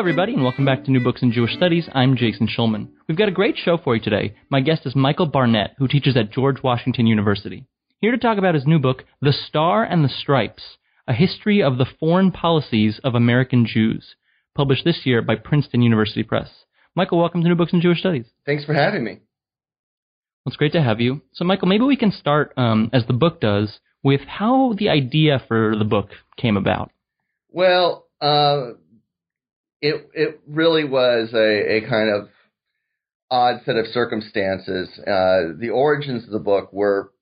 Everybody, 0.00 0.32
and 0.32 0.42
welcome 0.42 0.64
back 0.64 0.82
to 0.82 0.90
New 0.90 1.04
Books 1.04 1.20
in 1.20 1.30
Jewish 1.30 1.52
Studies. 1.52 1.86
I'm 1.92 2.16
Jason 2.16 2.48
Schulman. 2.48 2.88
We've 3.06 3.18
got 3.18 3.28
a 3.28 3.32
great 3.32 3.58
show 3.58 3.76
for 3.76 3.94
you 3.94 4.00
today. 4.00 4.34
My 4.48 4.62
guest 4.62 4.86
is 4.86 4.96
Michael 4.96 5.26
Barnett, 5.26 5.74
who 5.76 5.86
teaches 5.86 6.16
at 6.16 6.32
George 6.32 6.62
Washington 6.62 7.06
University. 7.06 7.66
Here 7.98 8.10
to 8.10 8.16
talk 8.16 8.38
about 8.38 8.54
his 8.54 8.64
new 8.66 8.78
book, 8.78 9.04
The 9.20 9.34
Star 9.34 9.84
and 9.84 10.02
the 10.02 10.08
Stripes 10.08 10.78
A 11.06 11.12
History 11.12 11.62
of 11.62 11.76
the 11.76 11.84
Foreign 12.00 12.32
Policies 12.32 12.98
of 13.04 13.14
American 13.14 13.66
Jews, 13.66 14.16
published 14.54 14.86
this 14.86 15.02
year 15.04 15.20
by 15.20 15.36
Princeton 15.36 15.82
University 15.82 16.22
Press. 16.22 16.48
Michael, 16.94 17.18
welcome 17.18 17.42
to 17.42 17.48
New 17.48 17.54
Books 17.54 17.74
in 17.74 17.82
Jewish 17.82 17.98
Studies. 17.98 18.24
Thanks 18.46 18.64
for 18.64 18.72
having 18.72 19.04
me. 19.04 19.10
Well, 19.10 19.20
it's 20.46 20.56
great 20.56 20.72
to 20.72 20.82
have 20.82 21.02
you. 21.02 21.20
So, 21.34 21.44
Michael, 21.44 21.68
maybe 21.68 21.84
we 21.84 21.96
can 21.96 22.10
start, 22.10 22.54
um, 22.56 22.88
as 22.94 23.06
the 23.06 23.12
book 23.12 23.38
does, 23.42 23.80
with 24.02 24.22
how 24.22 24.72
the 24.78 24.88
idea 24.88 25.42
for 25.46 25.76
the 25.76 25.84
book 25.84 26.08
came 26.38 26.56
about. 26.56 26.90
Well, 27.50 28.06
uh, 28.22 28.70
it 29.80 30.10
it 30.14 30.40
really 30.46 30.84
was 30.84 31.30
a, 31.34 31.76
a 31.76 31.88
kind 31.88 32.10
of 32.10 32.28
odd 33.30 33.60
set 33.64 33.76
of 33.76 33.86
circumstances. 33.86 34.88
Uh, 34.98 35.56
the 35.58 35.70
origins 35.72 36.24
of 36.24 36.30
the 36.30 36.38
book 36.38 36.72
were 36.72 37.12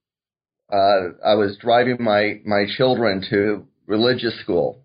uh, 0.73 1.15
I 1.25 1.35
was 1.35 1.57
driving 1.61 1.97
my 2.01 2.41
my 2.45 2.65
children 2.77 3.25
to 3.31 3.67
religious 3.87 4.39
school, 4.41 4.85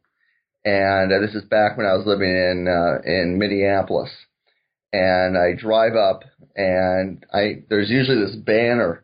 and 0.64 1.12
uh, 1.12 1.20
this 1.20 1.36
is 1.36 1.44
back 1.44 1.78
when 1.78 1.86
I 1.86 1.94
was 1.94 2.06
living 2.06 2.30
in 2.30 2.68
uh, 2.68 3.02
in 3.10 3.38
Minneapolis. 3.38 4.12
And 4.96 5.36
I 5.36 5.60
drive 5.60 5.96
up, 5.96 6.24
and 6.56 7.26
I 7.34 7.64
there's 7.70 7.90
usually 7.90 8.24
this 8.24 8.36
banner 8.36 9.04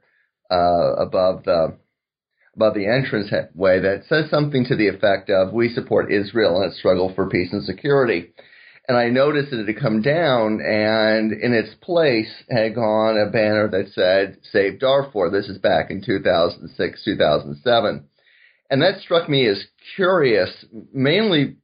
uh, 0.52 0.94
above 1.00 1.44
the 1.46 1.78
above 2.56 2.76
the 2.76 2.86
entrance 2.86 3.32
way 3.56 3.80
that 3.80 4.04
says 4.08 4.30
something 4.30 4.66
to 4.66 4.76
the 4.76 4.90
effect 4.90 5.32
of 5.32 5.52
"We 5.52 5.70
support 5.70 6.12
Israel 6.12 6.62
in 6.62 6.70
its 6.70 6.78
struggle 6.78 7.12
for 7.16 7.28
peace 7.28 7.52
and 7.52 7.64
security." 7.64 8.34
And 8.90 8.98
I 8.98 9.10
noticed 9.10 9.52
that 9.52 9.60
it 9.60 9.68
had 9.68 9.80
come 9.80 10.02
down, 10.02 10.62
and 10.62 11.32
in 11.32 11.54
its 11.54 11.76
place 11.80 12.44
had 12.50 12.74
gone 12.74 13.20
a 13.20 13.30
banner 13.30 13.70
that 13.70 13.94
said 13.94 14.40
"Save 14.52 14.80
Darfur." 14.80 15.30
This 15.30 15.48
is 15.48 15.60
back 15.60 15.92
in 15.92 16.02
2006, 16.02 17.06
2007, 17.06 18.04
and 18.72 18.82
that 18.82 19.00
struck 19.00 19.30
me 19.30 19.48
as 19.48 19.64
curious, 19.96 20.66
mainly 20.92 21.58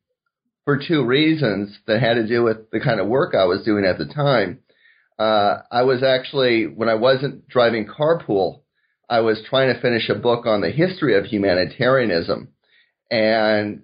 for 0.65 0.77
two 0.77 1.03
reasons 1.03 1.79
that 1.87 1.99
had 1.99 2.13
to 2.13 2.27
do 2.27 2.43
with 2.43 2.69
the 2.69 2.79
kind 2.79 2.99
of 2.99 3.07
work 3.07 3.33
I 3.33 3.45
was 3.45 3.65
doing 3.65 3.85
at 3.85 3.97
the 3.97 4.05
time. 4.05 4.59
Uh, 5.17 5.61
I 5.71 5.81
was 5.81 6.03
actually, 6.03 6.65
when 6.65 6.89
I 6.89 6.95
wasn't 6.95 7.47
driving 7.47 7.87
carpool, 7.87 8.61
I 9.09 9.21
was 9.21 9.41
trying 9.49 9.73
to 9.73 9.81
finish 9.81 10.09
a 10.09 10.15
book 10.15 10.45
on 10.45 10.61
the 10.61 10.69
history 10.69 11.17
of 11.17 11.25
humanitarianism, 11.25 12.49
and 13.09 13.81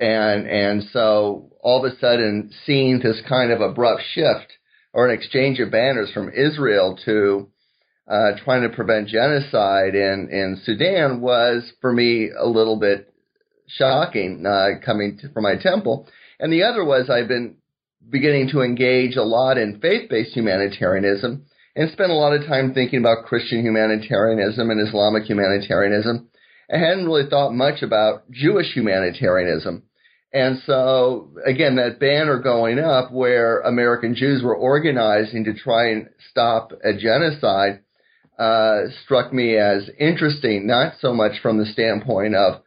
and 0.00 0.46
and 0.46 0.84
so 0.92 1.50
all 1.60 1.84
of 1.84 1.92
a 1.92 1.96
sudden 1.96 2.50
seeing 2.64 3.00
this 3.00 3.20
kind 3.28 3.50
of 3.52 3.60
abrupt 3.60 4.02
shift 4.12 4.52
or 4.92 5.08
an 5.08 5.16
exchange 5.16 5.58
of 5.60 5.70
banners 5.70 6.10
from 6.12 6.30
Israel 6.30 6.98
to 7.04 7.48
uh, 8.08 8.32
trying 8.44 8.62
to 8.62 8.74
prevent 8.74 9.08
genocide 9.08 9.94
in 9.94 10.28
in 10.30 10.60
Sudan 10.64 11.20
was 11.20 11.72
for 11.80 11.92
me 11.92 12.30
a 12.36 12.46
little 12.46 12.78
bit 12.78 13.12
shocking 13.66 14.44
uh, 14.46 14.84
coming 14.84 15.18
to, 15.18 15.28
from 15.30 15.44
my 15.44 15.56
temple, 15.56 16.08
and 16.38 16.52
the 16.52 16.62
other 16.62 16.84
was 16.84 17.08
I've 17.08 17.28
been 17.28 17.56
beginning 18.08 18.50
to 18.50 18.62
engage 18.62 19.16
a 19.16 19.22
lot 19.22 19.56
in 19.58 19.80
faith-based 19.80 20.34
humanitarianism 20.34 21.44
and 21.76 21.90
spend 21.90 22.10
a 22.10 22.14
lot 22.14 22.34
of 22.34 22.46
time 22.46 22.74
thinking 22.74 22.98
about 22.98 23.24
Christian 23.26 23.64
humanitarianism 23.64 24.68
and 24.68 24.88
Islamic 24.88 25.24
humanitarianism 25.24 26.28
I 26.70 26.78
hadn't 26.78 27.06
really 27.06 27.28
thought 27.28 27.52
much 27.52 27.82
about 27.82 28.30
Jewish 28.30 28.72
humanitarianism. 28.74 29.84
And 30.32 30.60
so, 30.64 31.30
again, 31.44 31.76
that 31.76 32.00
banner 32.00 32.38
going 32.38 32.78
up 32.78 33.12
where 33.12 33.60
American 33.60 34.14
Jews 34.14 34.42
were 34.42 34.56
organizing 34.56 35.44
to 35.44 35.54
try 35.54 35.90
and 35.90 36.08
stop 36.30 36.72
a 36.82 36.94
genocide 36.94 37.80
uh, 38.38 38.84
struck 39.04 39.32
me 39.32 39.56
as 39.56 39.90
interesting, 39.98 40.66
not 40.66 40.94
so 41.00 41.12
much 41.12 41.40
from 41.42 41.58
the 41.58 41.66
standpoint 41.66 42.34
of, 42.34 42.62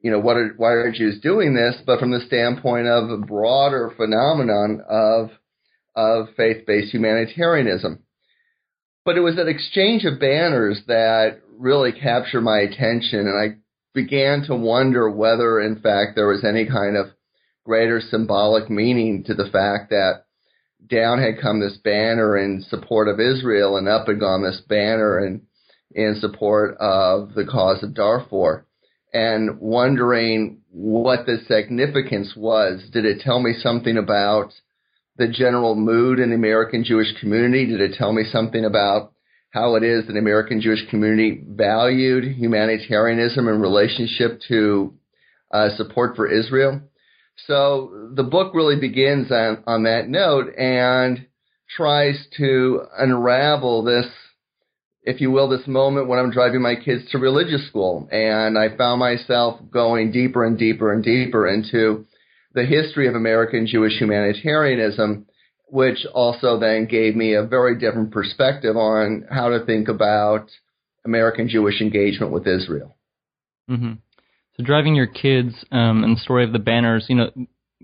you 0.00 0.10
know, 0.10 0.18
what 0.18 0.36
are, 0.36 0.54
why 0.56 0.70
are 0.70 0.90
Jews 0.90 1.20
doing 1.20 1.54
this, 1.54 1.76
but 1.84 2.00
from 2.00 2.10
the 2.10 2.24
standpoint 2.26 2.86
of 2.86 3.10
a 3.10 3.18
broader 3.18 3.92
phenomenon 3.96 4.80
of, 4.88 5.30
of 5.94 6.28
faith-based 6.36 6.90
humanitarianism. 6.90 8.02
But 9.04 9.18
it 9.18 9.20
was 9.20 9.36
that 9.36 9.46
exchange 9.46 10.04
of 10.06 10.18
banners 10.18 10.80
that 10.86 11.40
really 11.58 11.92
captured 11.92 12.42
my 12.42 12.58
attention, 12.60 13.20
and 13.20 13.38
I 13.38 13.56
began 13.94 14.42
to 14.46 14.54
wonder 14.54 15.10
whether, 15.10 15.60
in 15.60 15.76
fact, 15.80 16.14
there 16.14 16.28
was 16.28 16.44
any 16.44 16.66
kind 16.66 16.96
of 16.96 17.06
greater 17.64 18.00
symbolic 18.00 18.68
meaning 18.68 19.24
to 19.24 19.34
the 19.34 19.48
fact 19.50 19.90
that 19.90 20.24
down 20.86 21.18
had 21.18 21.40
come 21.40 21.60
this 21.60 21.78
banner 21.82 22.36
in 22.36 22.62
support 22.68 23.08
of 23.08 23.20
Israel, 23.20 23.76
and 23.76 23.88
up 23.88 24.06
had 24.06 24.20
gone 24.20 24.42
this 24.42 24.60
banner 24.68 25.24
in 25.24 25.42
in 25.94 26.16
support 26.20 26.76
of 26.78 27.34
the 27.34 27.44
cause 27.44 27.82
of 27.82 27.94
Darfur, 27.94 28.66
and 29.12 29.60
wondering 29.60 30.60
what 30.70 31.24
the 31.24 31.38
significance 31.46 32.34
was. 32.36 32.88
Did 32.92 33.04
it 33.04 33.20
tell 33.20 33.40
me 33.40 33.54
something 33.54 33.96
about 33.96 34.52
the 35.16 35.28
general 35.28 35.76
mood 35.76 36.18
in 36.18 36.30
the 36.30 36.34
American 36.34 36.82
Jewish 36.82 37.18
community? 37.20 37.66
Did 37.66 37.80
it 37.80 37.94
tell 37.96 38.12
me 38.12 38.24
something 38.24 38.64
about 38.64 39.13
how 39.54 39.76
it 39.76 39.84
is 39.84 40.06
that 40.06 40.14
the 40.14 40.18
American 40.18 40.60
Jewish 40.60 40.84
community 40.90 41.40
valued 41.46 42.24
humanitarianism 42.24 43.46
in 43.46 43.60
relationship 43.60 44.40
to 44.48 44.92
uh, 45.52 45.68
support 45.76 46.16
for 46.16 46.26
Israel. 46.26 46.80
So 47.46 48.10
the 48.14 48.24
book 48.24 48.52
really 48.52 48.80
begins 48.80 49.30
on, 49.30 49.62
on 49.68 49.84
that 49.84 50.08
note 50.08 50.52
and 50.58 51.26
tries 51.76 52.26
to 52.36 52.82
unravel 52.98 53.84
this, 53.84 54.06
if 55.04 55.20
you 55.20 55.30
will, 55.30 55.48
this 55.48 55.68
moment 55.68 56.08
when 56.08 56.18
I'm 56.18 56.32
driving 56.32 56.60
my 56.60 56.74
kids 56.74 57.08
to 57.12 57.18
religious 57.18 57.64
school. 57.68 58.08
And 58.10 58.58
I 58.58 58.76
found 58.76 58.98
myself 58.98 59.60
going 59.70 60.10
deeper 60.10 60.44
and 60.44 60.58
deeper 60.58 60.92
and 60.92 61.04
deeper 61.04 61.46
into 61.46 62.06
the 62.54 62.64
history 62.64 63.06
of 63.06 63.14
American 63.14 63.68
Jewish 63.68 64.00
humanitarianism 64.00 65.26
which 65.66 66.06
also 66.12 66.58
then 66.58 66.86
gave 66.86 67.16
me 67.16 67.34
a 67.34 67.44
very 67.44 67.78
different 67.78 68.10
perspective 68.10 68.76
on 68.76 69.26
how 69.30 69.48
to 69.48 69.64
think 69.64 69.88
about 69.88 70.48
American 71.04 71.48
Jewish 71.48 71.80
engagement 71.80 72.32
with 72.32 72.46
Israel. 72.46 72.96
Mm-hmm. 73.70 73.92
So, 74.56 74.62
driving 74.62 74.94
your 74.94 75.06
kids 75.06 75.54
um, 75.72 76.04
and 76.04 76.16
the 76.16 76.20
story 76.20 76.44
of 76.44 76.52
the 76.52 76.58
banners, 76.58 77.06
you 77.08 77.16
know, 77.16 77.30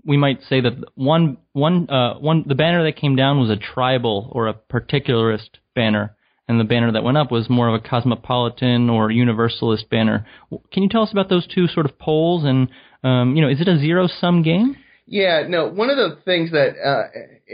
we 0.05 0.17
might 0.17 0.41
say 0.47 0.61
that 0.61 0.73
one, 0.95 1.37
one, 1.53 1.89
uh, 1.89 2.17
one, 2.19 2.45
the 2.47 2.55
banner 2.55 2.83
that 2.85 2.95
came 2.95 3.15
down 3.15 3.39
was 3.39 3.49
a 3.49 3.57
tribal 3.57 4.29
or 4.31 4.47
a 4.47 4.53
particularist 4.53 5.59
banner, 5.75 6.15
and 6.47 6.59
the 6.59 6.63
banner 6.63 6.91
that 6.91 7.03
went 7.03 7.17
up 7.17 7.31
was 7.31 7.49
more 7.49 7.67
of 7.67 7.75
a 7.75 7.87
cosmopolitan 7.87 8.89
or 8.89 9.11
universalist 9.11 9.89
banner. 9.89 10.25
Can 10.71 10.83
you 10.83 10.89
tell 10.89 11.03
us 11.03 11.11
about 11.11 11.29
those 11.29 11.47
two 11.47 11.67
sort 11.67 11.85
of 11.85 11.99
poles? 11.99 12.43
And 12.45 12.69
um, 13.03 13.35
you 13.35 13.41
know, 13.41 13.49
is 13.49 13.61
it 13.61 13.67
a 13.67 13.79
zero 13.79 14.07
sum 14.07 14.41
game? 14.43 14.77
Yeah, 15.07 15.45
no. 15.47 15.67
One 15.67 15.89
of 15.89 15.97
the 15.97 16.17
things 16.23 16.51
that, 16.51 16.75
uh, 16.79 17.07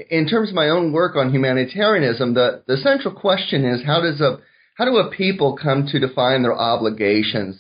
in 0.10 0.28
terms 0.28 0.50
of 0.50 0.56
my 0.56 0.70
own 0.70 0.92
work 0.92 1.16
on 1.16 1.32
humanitarianism, 1.32 2.34
the 2.34 2.64
the 2.68 2.78
central 2.78 3.14
question 3.14 3.66
is 3.66 3.84
how 3.86 4.02
does 4.02 4.22
a 4.22 4.40
how 4.76 4.86
do 4.86 4.98
a 4.98 5.10
people 5.10 5.58
come 5.62 5.88
to 5.88 6.00
define 6.00 6.44
their 6.44 6.54
obligations 6.56 7.60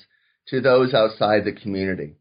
to 0.49 0.61
those 0.61 0.93
outside 0.93 1.45
the 1.45 1.51
community? 1.51 2.15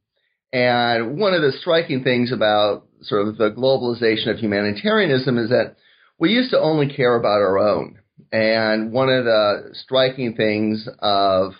And 0.53 1.19
one 1.19 1.35
of 1.35 1.43
the 1.43 1.53
striking 1.53 2.03
things 2.03 2.33
about 2.33 2.87
sort 3.03 3.29
of 3.29 3.37
the 3.37 3.51
globalization 3.51 4.31
of 4.31 4.39
humanitarianism 4.39 5.37
is 5.37 5.51
that 5.51 5.77
we 6.19 6.31
used 6.31 6.51
to 6.53 6.61
only 6.61 6.89
care 6.89 7.15
about 7.15 7.43
our 7.43 7.59
own. 7.59 7.99
And 8.33 8.91
one 8.93 9.11
of 9.11 9.25
the 9.25 9.75
striking 9.75 10.35
things 10.35 10.89
of 11.01 11.53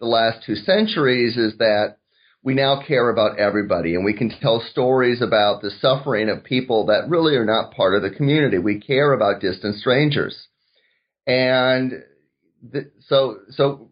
the 0.00 0.06
last 0.06 0.44
two 0.46 0.54
centuries 0.54 1.36
is 1.36 1.58
that 1.58 1.97
we 2.42 2.54
now 2.54 2.82
care 2.86 3.10
about 3.10 3.38
everybody 3.38 3.94
and 3.94 4.04
we 4.04 4.14
can 4.14 4.30
tell 4.40 4.60
stories 4.70 5.20
about 5.20 5.60
the 5.60 5.70
suffering 5.80 6.28
of 6.28 6.44
people 6.44 6.86
that 6.86 7.08
really 7.08 7.34
are 7.34 7.44
not 7.44 7.74
part 7.74 7.94
of 7.94 8.02
the 8.02 8.16
community. 8.16 8.58
We 8.58 8.80
care 8.80 9.12
about 9.12 9.40
distant 9.40 9.76
strangers. 9.76 10.46
And 11.26 12.04
the, 12.62 12.90
so, 13.06 13.38
so 13.50 13.90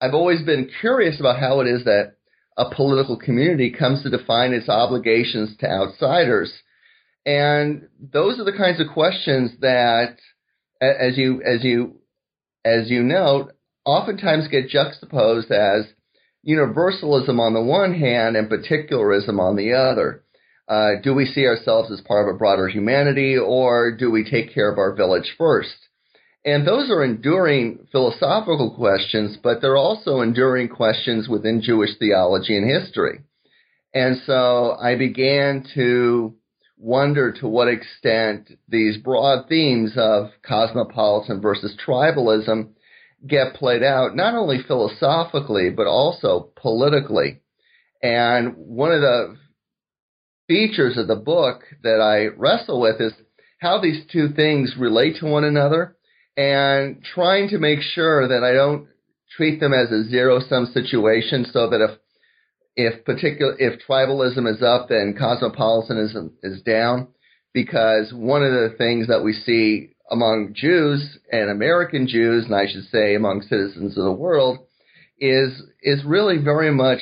I've 0.00 0.14
always 0.14 0.42
been 0.42 0.70
curious 0.80 1.20
about 1.20 1.38
how 1.38 1.60
it 1.60 1.66
is 1.66 1.84
that 1.84 2.14
a 2.58 2.74
political 2.74 3.16
community 3.16 3.70
comes 3.70 4.02
to 4.02 4.10
define 4.10 4.52
its 4.52 4.68
obligations 4.68 5.56
to 5.58 5.66
outsiders? 5.66 6.52
And 7.24 7.88
those 8.00 8.40
are 8.40 8.44
the 8.44 8.56
kinds 8.56 8.80
of 8.80 8.88
questions 8.92 9.52
that, 9.60 10.16
as 10.80 11.16
you 11.16 11.42
as 11.42 11.62
you 11.62 12.00
as 12.64 12.90
you 12.90 13.02
note, 13.02 13.52
oftentimes 13.84 14.48
get 14.48 14.68
juxtaposed 14.68 15.50
as 15.50 15.84
universalism 16.42 17.40
on 17.40 17.54
the 17.54 17.62
one 17.62 17.94
hand 17.94 18.36
and 18.36 18.48
particularism 18.48 19.40
on 19.40 19.56
the 19.56 19.72
other. 19.72 20.22
Uh, 20.68 21.00
do 21.02 21.14
we 21.14 21.24
see 21.24 21.46
ourselves 21.46 21.90
as 21.90 22.00
part 22.02 22.28
of 22.28 22.34
a 22.34 22.38
broader 22.38 22.68
humanity, 22.68 23.36
or 23.36 23.90
do 23.96 24.10
we 24.10 24.28
take 24.28 24.52
care 24.52 24.70
of 24.70 24.78
our 24.78 24.94
village 24.94 25.34
first? 25.38 25.88
And 26.44 26.66
those 26.66 26.90
are 26.90 27.04
enduring 27.04 27.86
philosophical 27.90 28.74
questions, 28.76 29.36
but 29.42 29.60
they're 29.60 29.76
also 29.76 30.20
enduring 30.20 30.68
questions 30.68 31.28
within 31.28 31.62
Jewish 31.62 31.98
theology 31.98 32.56
and 32.56 32.70
history. 32.70 33.20
And 33.94 34.18
so 34.26 34.76
I 34.80 34.96
began 34.96 35.66
to 35.74 36.34
wonder 36.76 37.32
to 37.32 37.48
what 37.48 37.68
extent 37.68 38.50
these 38.68 38.98
broad 38.98 39.48
themes 39.48 39.92
of 39.96 40.30
cosmopolitan 40.46 41.40
versus 41.40 41.76
tribalism 41.86 42.70
get 43.26 43.54
played 43.54 43.82
out, 43.82 44.14
not 44.14 44.34
only 44.34 44.62
philosophically, 44.66 45.70
but 45.70 45.86
also 45.86 46.50
politically. 46.56 47.40
And 48.02 48.54
one 48.56 48.92
of 48.92 49.00
the 49.00 49.36
features 50.46 50.96
of 50.96 51.08
the 51.08 51.16
book 51.16 51.62
that 51.82 52.00
I 52.00 52.26
wrestle 52.36 52.80
with 52.80 53.00
is 53.00 53.12
how 53.60 53.80
these 53.80 54.04
two 54.10 54.28
things 54.34 54.74
relate 54.78 55.16
to 55.20 55.26
one 55.26 55.44
another 55.44 55.96
and 56.36 57.02
trying 57.02 57.48
to 57.48 57.58
make 57.58 57.80
sure 57.80 58.28
that 58.28 58.44
I 58.44 58.52
don't 58.52 58.86
treat 59.36 59.60
them 59.60 59.74
as 59.74 59.90
a 59.90 60.08
zero 60.08 60.40
sum 60.40 60.66
situation 60.72 61.44
so 61.52 61.68
that 61.70 61.80
if 61.80 61.98
if 62.76 63.04
particular 63.04 63.56
if 63.58 63.80
tribalism 63.86 64.48
is 64.48 64.62
up 64.62 64.88
then 64.88 65.16
cosmopolitanism 65.18 66.32
is 66.42 66.62
down 66.62 67.08
because 67.52 68.12
one 68.12 68.44
of 68.44 68.52
the 68.52 68.74
things 68.78 69.08
that 69.08 69.24
we 69.24 69.32
see 69.32 69.96
among 70.10 70.54
Jews 70.54 71.18
and 71.30 71.50
American 71.50 72.06
Jews 72.06 72.46
and 72.46 72.54
I 72.54 72.66
should 72.66 72.84
say 72.84 73.14
among 73.14 73.42
citizens 73.42 73.96
of 73.98 74.04
the 74.04 74.12
world 74.12 74.58
is 75.18 75.62
is 75.82 76.04
really 76.04 76.38
very 76.38 76.72
much 76.72 77.00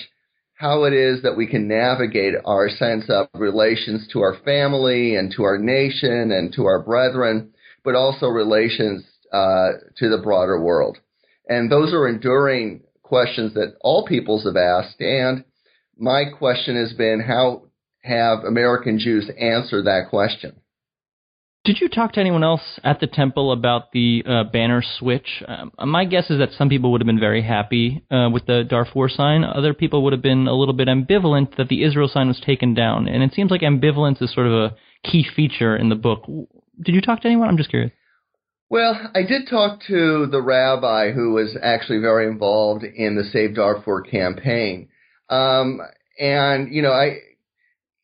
how 0.55 0.85
it 0.85 0.95
is 0.95 1.23
that 1.23 1.37
we 1.37 1.47
can 1.47 1.69
navigate 1.69 2.35
our 2.45 2.69
sense 2.69 3.05
of 3.09 3.29
relations 3.35 4.09
to 4.13 4.21
our 4.21 4.37
family 4.45 5.15
and 5.15 5.33
to 5.37 5.43
our 5.45 5.59
nation 5.59 6.33
and 6.33 6.53
to 6.55 6.65
our 6.65 6.83
brethren, 6.83 7.53
but 7.85 7.95
also 7.95 8.27
relations 8.27 9.05
uh, 9.33 9.73
to 9.97 10.09
the 10.09 10.21
broader 10.23 10.59
world. 10.61 10.97
And 11.47 11.71
those 11.71 11.93
are 11.93 12.09
enduring 12.09 12.85
questions 13.03 13.55
that 13.55 13.77
all 13.83 14.07
peoples 14.07 14.45
have 14.45 14.57
asked. 14.57 15.01
And 15.01 15.45
my 15.99 16.25
question 16.39 16.77
has 16.77 16.95
been 16.95 17.21
how 17.21 17.65
have 18.03 18.45
American 18.45 18.99
Jews 18.99 19.31
answered 19.39 19.85
that 19.85 20.07
question? 20.09 20.57
Did 21.67 21.81
you 21.81 21.89
talk 21.89 22.13
to 22.13 22.21
anyone 22.21 22.45
else 22.45 22.61
at 22.85 23.01
the 23.01 23.09
temple 23.09 23.51
about 23.51 23.91
the 23.91 24.23
uh, 24.25 24.45
banner 24.45 24.85
switch? 24.99 25.43
Um, 25.49 25.73
my 25.85 26.05
guess 26.05 26.31
is 26.31 26.39
that 26.39 26.51
some 26.57 26.69
people 26.69 26.93
would 26.93 27.01
have 27.01 27.07
been 27.07 27.19
very 27.19 27.43
happy 27.43 28.05
uh, 28.09 28.31
with 28.33 28.47
the 28.47 28.63
Darfur 28.63 29.09
sign. 29.09 29.43
Other 29.43 29.75
people 29.75 30.05
would 30.05 30.13
have 30.13 30.23
been 30.23 30.47
a 30.47 30.55
little 30.55 30.75
bit 30.75 30.87
ambivalent 30.87 31.57
that 31.57 31.67
the 31.67 31.83
Israel 31.83 32.07
sign 32.07 32.29
was 32.29 32.39
taken 32.39 32.75
down. 32.75 33.09
And 33.09 33.21
it 33.25 33.35
seems 33.35 33.51
like 33.51 33.63
ambivalence 33.63 34.23
is 34.23 34.33
sort 34.33 34.47
of 34.47 34.53
a 34.53 34.77
key 35.03 35.27
feature 35.35 35.77
in 35.77 35.89
the 35.89 35.97
book. 35.97 36.25
Did 36.81 36.95
you 36.95 37.01
talk 37.01 37.23
to 37.23 37.27
anyone? 37.27 37.49
I'm 37.49 37.57
just 37.57 37.71
curious. 37.71 37.91
Well, 38.71 39.11
I 39.17 39.23
did 39.23 39.49
talk 39.51 39.81
to 39.89 40.29
the 40.31 40.43
rabbi 40.43 41.11
who 41.11 41.33
was 41.33 41.59
actually 41.61 41.99
very 41.99 42.29
involved 42.29 42.85
in 42.85 43.17
the 43.17 43.25
Save 43.25 43.57
Darfur 43.57 44.03
campaign. 44.03 44.89
Um, 45.29 45.81
and, 46.21 46.73
you 46.73 46.83
know, 46.83 46.93
I, 46.93 47.19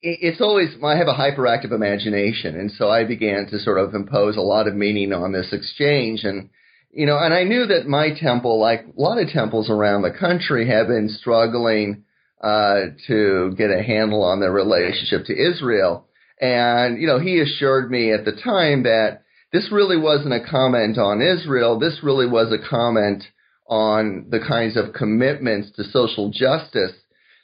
it's 0.03 0.41
always 0.41 0.71
I 0.85 0.97
have 0.97 1.07
a 1.07 1.15
hyperactive 1.15 1.73
imagination, 1.73 2.59
and 2.59 2.71
so 2.73 2.91
I 2.91 3.05
began 3.05 3.47
to 3.51 3.59
sort 3.59 3.79
of 3.79 3.95
impose 3.95 4.37
a 4.37 4.41
lot 4.41 4.67
of 4.67 4.75
meaning 4.75 5.13
on 5.13 5.33
this 5.33 5.53
exchange, 5.53 6.25
and 6.25 6.51
you 6.91 7.07
know, 7.07 7.19
and 7.19 7.33
I 7.33 7.45
knew 7.45 7.67
that 7.67 7.87
my 7.87 8.11
temple, 8.19 8.61
like 8.61 8.81
a 8.81 9.01
lot 9.01 9.19
of 9.19 9.29
temples 9.29 9.71
around 9.71 10.03
the 10.03 10.11
country, 10.19 10.69
have 10.69 10.89
been 10.89 11.09
struggling 11.09 12.05
uh, 12.43 12.87
to 13.07 13.55
get 13.57 13.71
a 13.71 13.83
handle 13.83 14.25
on 14.25 14.41
their 14.41 14.53
relationship 14.53 15.27
to 15.27 15.51
Israel, 15.51 16.09
and 16.41 17.01
you 17.01 17.07
know, 17.07 17.21
he 17.21 17.41
assured 17.41 17.91
me 17.91 18.13
at 18.13 18.25
the 18.25 18.33
time 18.43 18.83
that 18.83 19.23
this 19.53 19.71
really 19.71 19.99
wasn't 19.99 20.35
a 20.35 20.51
comment 20.51 20.99
on 20.99 21.23
Israel. 21.23 21.79
This 21.79 22.01
really 22.03 22.27
was 22.27 22.53
a 22.53 22.69
comment 22.69 23.23
on 23.69 24.27
the 24.31 24.41
kinds 24.41 24.77
of 24.77 24.95
commitments 24.95 25.71
to 25.77 25.85
social 25.85 26.31
justice 26.31 26.93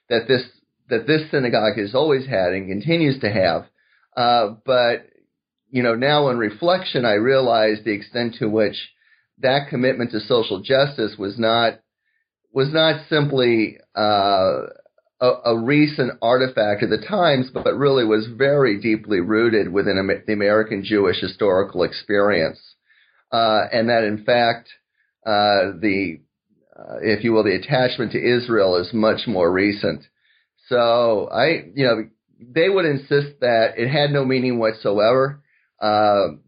that 0.08 0.26
this 0.26 0.42
that 0.88 1.06
this 1.06 1.30
synagogue 1.30 1.76
has 1.76 1.94
always 1.94 2.26
had 2.26 2.52
and 2.52 2.68
continues 2.68 3.20
to 3.20 3.30
have. 3.30 3.66
Uh, 4.16 4.54
but 4.64 5.06
you 5.70 5.82
know, 5.82 5.94
now 5.94 6.28
in 6.30 6.38
reflection, 6.38 7.04
I 7.04 7.14
realize 7.14 7.78
the 7.84 7.92
extent 7.92 8.36
to 8.38 8.48
which 8.48 8.76
that 9.40 9.68
commitment 9.68 10.10
to 10.12 10.20
social 10.20 10.60
justice 10.60 11.16
was 11.18 11.38
not 11.38 11.80
was 12.52 12.72
not 12.72 13.06
simply 13.08 13.76
uh, 13.96 14.62
a, 15.20 15.30
a, 15.44 15.58
recent 15.58 16.12
artifact 16.22 16.82
of 16.82 16.88
the 16.88 17.04
times, 17.06 17.50
but 17.52 17.76
really 17.76 18.04
was 18.04 18.26
very 18.36 18.80
deeply 18.80 19.20
rooted 19.20 19.70
within 19.70 20.22
the 20.26 20.32
American 20.32 20.82
Jewish 20.82 21.20
historical 21.20 21.82
experience, 21.82 22.58
uh, 23.30 23.64
and 23.70 23.90
that 23.90 24.04
in 24.04 24.24
fact 24.24 24.70
uh, 25.26 25.76
the 25.80 26.20
uh, 26.78 26.98
if 27.02 27.24
you 27.24 27.32
will, 27.32 27.44
the 27.44 27.56
attachment 27.56 28.12
to 28.12 28.18
Israel 28.18 28.76
is 28.76 28.92
much 28.92 29.26
more 29.26 29.50
recent. 29.50 30.04
So 30.68 31.28
I, 31.32 31.64
you 31.74 31.84
know, 31.84 32.08
they 32.40 32.68
would 32.68 32.84
insist 32.84 33.40
that 33.40 33.74
it 33.76 33.88
had 33.88 34.10
no 34.10 34.24
meaning 34.24 34.58
whatsoever. 34.58 35.42
Uh, 35.80 36.38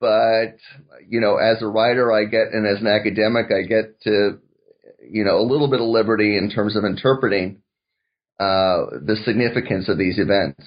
but 0.00 0.56
you 1.08 1.20
know, 1.20 1.36
as 1.36 1.62
a 1.62 1.66
writer, 1.66 2.12
I 2.12 2.24
get, 2.24 2.52
and 2.52 2.66
as 2.66 2.80
an 2.80 2.86
academic, 2.86 3.46
I 3.50 3.66
get 3.66 4.00
to, 4.02 4.38
you 5.08 5.24
know, 5.24 5.38
a 5.38 5.46
little 5.46 5.68
bit 5.68 5.80
of 5.80 5.86
liberty 5.86 6.36
in 6.36 6.50
terms 6.50 6.76
of 6.76 6.84
interpreting 6.84 7.62
uh, 8.38 8.86
the 9.04 9.16
significance 9.24 9.88
of 9.88 9.98
these 9.98 10.18
events. 10.18 10.62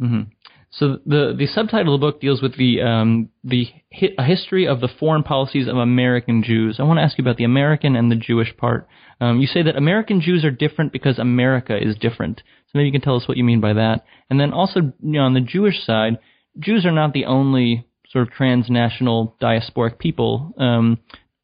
Mm-hmm. 0.00 0.30
So 0.70 0.98
the 1.06 1.34
the 1.36 1.46
subtitle 1.46 1.94
of 1.94 2.00
the 2.00 2.06
book 2.06 2.20
deals 2.20 2.42
with 2.42 2.56
the 2.56 2.82
um, 2.82 3.30
the 3.42 3.68
hi- 3.92 4.22
history 4.24 4.66
of 4.66 4.80
the 4.80 4.88
foreign 4.88 5.22
policies 5.22 5.66
of 5.66 5.76
American 5.76 6.42
Jews. 6.42 6.76
I 6.78 6.82
want 6.82 6.98
to 6.98 7.02
ask 7.02 7.16
you 7.16 7.24
about 7.24 7.38
the 7.38 7.44
American 7.44 7.96
and 7.96 8.10
the 8.10 8.16
Jewish 8.16 8.54
part. 8.56 8.86
Um, 9.20 9.40
you 9.40 9.46
say 9.46 9.62
that 9.62 9.76
American 9.76 10.20
Jews 10.20 10.44
are 10.44 10.50
different 10.50 10.92
because 10.92 11.18
America 11.18 11.76
is 11.80 11.96
different. 11.96 12.42
So 12.66 12.72
maybe 12.74 12.86
you 12.86 12.92
can 12.92 13.00
tell 13.00 13.16
us 13.16 13.26
what 13.26 13.38
you 13.38 13.44
mean 13.44 13.60
by 13.60 13.72
that. 13.72 14.04
And 14.28 14.38
then 14.38 14.52
also 14.52 14.80
you 14.80 14.92
know, 15.00 15.22
on 15.22 15.34
the 15.34 15.40
Jewish 15.40 15.84
side, 15.84 16.18
Jews 16.58 16.84
are 16.84 16.92
not 16.92 17.14
the 17.14 17.24
only 17.24 17.86
sort 18.10 18.26
of 18.26 18.32
transnational 18.32 19.36
diasporic 19.40 19.98
people. 19.98 20.52
Um, 20.58 20.98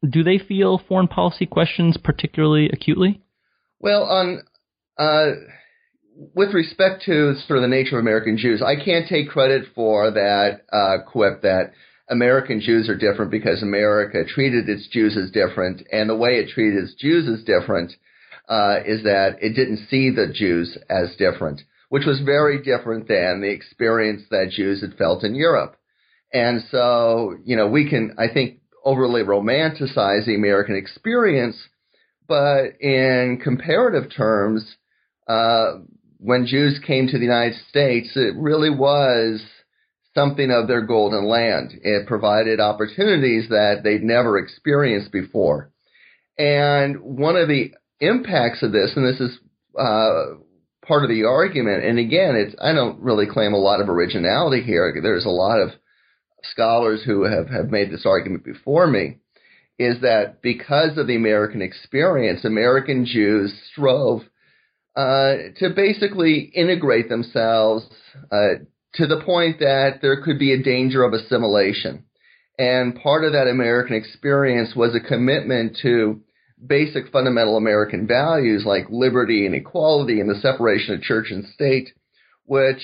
do 0.07 0.23
they 0.23 0.37
feel 0.37 0.81
foreign 0.87 1.07
policy 1.07 1.45
questions 1.47 1.97
particularly 1.97 2.69
acutely? 2.71 3.21
Well, 3.79 4.03
on 4.03 4.41
uh, 4.97 5.31
with 6.15 6.53
respect 6.53 7.03
to 7.05 7.35
sort 7.47 7.57
of 7.57 7.61
the 7.61 7.67
nature 7.67 7.97
of 7.97 8.03
American 8.03 8.37
Jews, 8.37 8.61
I 8.61 8.75
can't 8.75 9.07
take 9.07 9.29
credit 9.29 9.65
for 9.75 10.11
that 10.11 10.61
uh, 10.71 11.03
quip 11.05 11.41
that 11.41 11.71
American 12.09 12.61
Jews 12.61 12.87
are 12.87 12.97
different 12.97 13.31
because 13.31 13.61
America 13.61 14.23
treated 14.25 14.69
its 14.69 14.87
Jews 14.87 15.17
as 15.17 15.31
different, 15.31 15.81
and 15.91 16.09
the 16.09 16.15
way 16.15 16.37
it 16.37 16.49
treated 16.49 16.83
its 16.83 16.93
Jews 16.95 17.27
as 17.27 17.43
different 17.43 17.91
uh, 18.47 18.77
is 18.85 19.03
that 19.03 19.37
it 19.41 19.55
didn't 19.55 19.87
see 19.89 20.11
the 20.11 20.31
Jews 20.33 20.77
as 20.89 21.15
different, 21.17 21.61
which 21.89 22.05
was 22.05 22.21
very 22.21 22.61
different 22.61 23.07
than 23.07 23.41
the 23.41 23.49
experience 23.49 24.21
that 24.29 24.51
Jews 24.51 24.81
had 24.81 24.97
felt 24.97 25.23
in 25.23 25.35
Europe. 25.35 25.75
And 26.31 26.61
so, 26.69 27.35
you 27.43 27.55
know, 27.55 27.67
we 27.67 27.89
can, 27.89 28.15
I 28.17 28.27
think, 28.31 28.59
overly 28.83 29.23
romanticize 29.23 30.25
the 30.25 30.35
American 30.35 30.75
experience, 30.75 31.57
but 32.27 32.79
in 32.79 33.39
comparative 33.43 34.11
terms, 34.15 34.75
uh, 35.27 35.79
when 36.25 36.47
Jews 36.47 36.79
came 36.85 37.07
to 37.07 37.19
the 37.19 37.23
United 37.23 37.55
States, 37.69 38.09
it 38.15 38.33
really 38.35 38.71
was 38.71 39.43
something 40.15 40.49
of 40.49 40.67
their 40.67 40.81
golden 40.81 41.25
land. 41.25 41.71
It 41.83 42.07
provided 42.07 42.59
opportunities 42.59 43.49
that 43.49 43.81
they'd 43.83 44.01
never 44.01 44.39
experienced 44.39 45.11
before. 45.11 45.71
And 46.37 46.99
one 47.01 47.35
of 47.35 47.47
the 47.47 47.73
impacts 47.99 48.63
of 48.63 48.71
this, 48.71 48.93
and 48.95 49.05
this 49.05 49.21
is 49.21 49.37
uh, 49.77 50.41
part 50.87 51.03
of 51.03 51.09
the 51.09 51.25
argument, 51.25 51.83
and 51.83 51.99
again, 51.99 52.35
it's 52.35 52.55
I 52.59 52.73
don't 52.73 52.99
really 53.01 53.27
claim 53.27 53.53
a 53.53 53.57
lot 53.57 53.79
of 53.79 53.89
originality 53.89 54.63
here. 54.63 54.91
There's 55.01 55.25
a 55.25 55.29
lot 55.29 55.59
of 55.59 55.69
scholars 56.43 57.03
who 57.05 57.23
have, 57.23 57.49
have 57.49 57.69
made 57.69 57.91
this 57.91 58.05
argument 58.05 58.43
before 58.43 58.87
me, 58.87 59.19
is 59.77 60.01
that 60.01 60.41
because 60.41 60.97
of 60.97 61.05
the 61.05 61.15
American 61.15 61.61
experience, 61.61 62.45
American 62.45 63.05
Jews 63.05 63.53
strove 63.71 64.21
uh, 64.95 65.35
to 65.57 65.69
basically 65.75 66.51
integrate 66.55 67.09
themselves 67.09 67.85
uh, 68.31 68.55
to 68.93 69.07
the 69.07 69.21
point 69.25 69.59
that 69.59 69.99
there 70.01 70.21
could 70.21 70.39
be 70.39 70.53
a 70.53 70.63
danger 70.63 71.03
of 71.03 71.13
assimilation. 71.13 72.05
And 72.57 72.95
part 72.95 73.25
of 73.25 73.33
that 73.33 73.47
American 73.47 73.95
experience 73.95 74.73
was 74.75 74.95
a 74.95 75.05
commitment 75.05 75.77
to 75.81 76.21
basic 76.65 77.11
fundamental 77.11 77.57
American 77.57 78.07
values 78.07 78.63
like 78.65 78.85
liberty 78.89 79.45
and 79.45 79.53
equality 79.53 80.21
and 80.21 80.29
the 80.29 80.39
separation 80.39 80.95
of 80.95 81.01
church 81.01 81.27
and 81.29 81.45
state, 81.53 81.89
which 82.45 82.81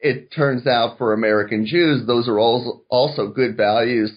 it 0.00 0.32
turns 0.32 0.66
out 0.66 0.98
for 0.98 1.12
American 1.12 1.64
Jews, 1.64 2.06
those 2.06 2.28
are 2.28 2.38
also 2.38 3.28
good 3.28 3.56
values 3.56 4.12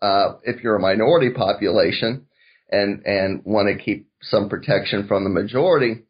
uh, 0.00 0.34
if 0.44 0.62
you're 0.62 0.76
a 0.76 0.80
minority 0.80 1.30
population 1.30 2.26
and 2.70 3.04
and 3.04 3.42
want 3.44 3.68
to 3.68 3.82
keep 3.82 4.08
some 4.22 4.48
protection 4.48 5.06
from 5.06 5.24
the 5.24 5.30
majority. 5.30 6.04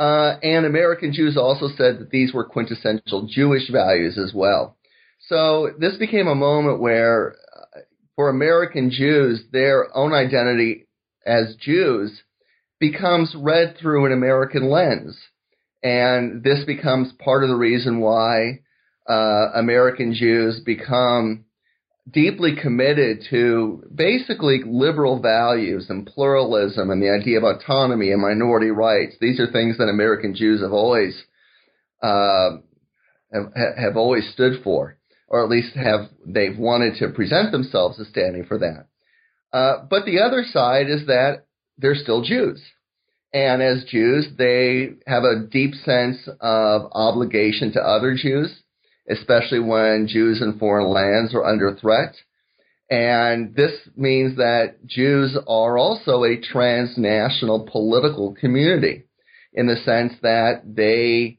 Uh, 0.00 0.38
and 0.42 0.64
American 0.64 1.12
Jews 1.12 1.36
also 1.36 1.68
said 1.68 1.98
that 1.98 2.08
these 2.10 2.32
were 2.32 2.44
quintessential 2.44 3.28
Jewish 3.30 3.70
values 3.70 4.16
as 4.16 4.32
well. 4.34 4.78
So 5.28 5.72
this 5.78 5.98
became 5.98 6.26
a 6.26 6.34
moment 6.34 6.80
where, 6.80 7.34
uh, 7.54 7.80
for 8.16 8.30
American 8.30 8.90
Jews, 8.90 9.42
their 9.52 9.94
own 9.94 10.14
identity 10.14 10.86
as 11.26 11.54
Jews 11.60 12.22
becomes 12.78 13.34
read 13.38 13.76
through 13.78 14.06
an 14.06 14.12
American 14.12 14.70
lens. 14.70 15.18
And 15.82 16.42
this 16.42 16.64
becomes 16.64 17.12
part 17.22 17.42
of 17.42 17.50
the 17.50 17.56
reason 17.56 18.00
why 18.00 18.60
uh, 19.06 19.50
American 19.54 20.14
Jews 20.14 20.62
become 20.64 21.44
deeply 22.10 22.56
committed 22.60 23.24
to 23.30 23.82
basically 23.94 24.62
liberal 24.66 25.20
values 25.20 25.86
and 25.88 26.06
pluralism 26.06 26.90
and 26.90 27.02
the 27.02 27.10
idea 27.10 27.38
of 27.38 27.44
autonomy 27.44 28.10
and 28.10 28.22
minority 28.22 28.70
rights. 28.70 29.14
These 29.20 29.40
are 29.40 29.50
things 29.50 29.78
that 29.78 29.84
American 29.84 30.34
Jews 30.34 30.62
have 30.62 30.72
always 30.72 31.24
uh, 32.02 32.50
have, 33.32 33.52
have 33.54 33.96
always 33.96 34.30
stood 34.32 34.62
for, 34.62 34.96
or 35.28 35.44
at 35.44 35.50
least 35.50 35.74
have 35.76 36.08
they've 36.26 36.58
wanted 36.58 36.96
to 36.98 37.08
present 37.08 37.52
themselves 37.52 38.00
as 38.00 38.08
standing 38.08 38.44
for 38.44 38.58
that. 38.58 38.86
Uh, 39.52 39.84
but 39.88 40.04
the 40.04 40.20
other 40.20 40.44
side 40.44 40.88
is 40.88 41.06
that 41.06 41.44
they're 41.78 41.94
still 41.94 42.22
Jews. 42.22 42.62
And 43.32 43.62
as 43.62 43.84
Jews, 43.84 44.28
they 44.36 44.94
have 45.06 45.22
a 45.22 45.46
deep 45.50 45.74
sense 45.74 46.28
of 46.40 46.90
obligation 46.92 47.72
to 47.72 47.80
other 47.80 48.16
Jews 48.20 48.59
especially 49.10 49.60
when 49.60 50.06
Jews 50.08 50.40
in 50.40 50.58
foreign 50.58 50.88
lands 50.88 51.34
are 51.34 51.44
under 51.44 51.74
threat. 51.74 52.14
And 52.90 53.54
this 53.54 53.72
means 53.96 54.36
that 54.36 54.84
Jews 54.86 55.36
are 55.46 55.78
also 55.78 56.24
a 56.24 56.40
transnational 56.40 57.68
political 57.70 58.34
community 58.34 59.04
in 59.52 59.66
the 59.66 59.76
sense 59.76 60.14
that 60.22 60.62
they 60.64 61.38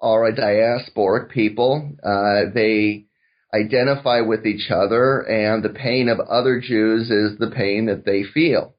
are 0.00 0.26
a 0.26 0.34
diasporic 0.34 1.30
people. 1.30 1.92
Uh, 2.04 2.52
they 2.52 3.06
identify 3.54 4.20
with 4.20 4.46
each 4.46 4.70
other, 4.70 5.20
and 5.20 5.62
the 5.62 5.68
pain 5.70 6.08
of 6.08 6.20
other 6.20 6.60
Jews 6.60 7.10
is 7.10 7.38
the 7.38 7.50
pain 7.54 7.86
that 7.86 8.04
they 8.04 8.22
feel. 8.24 8.74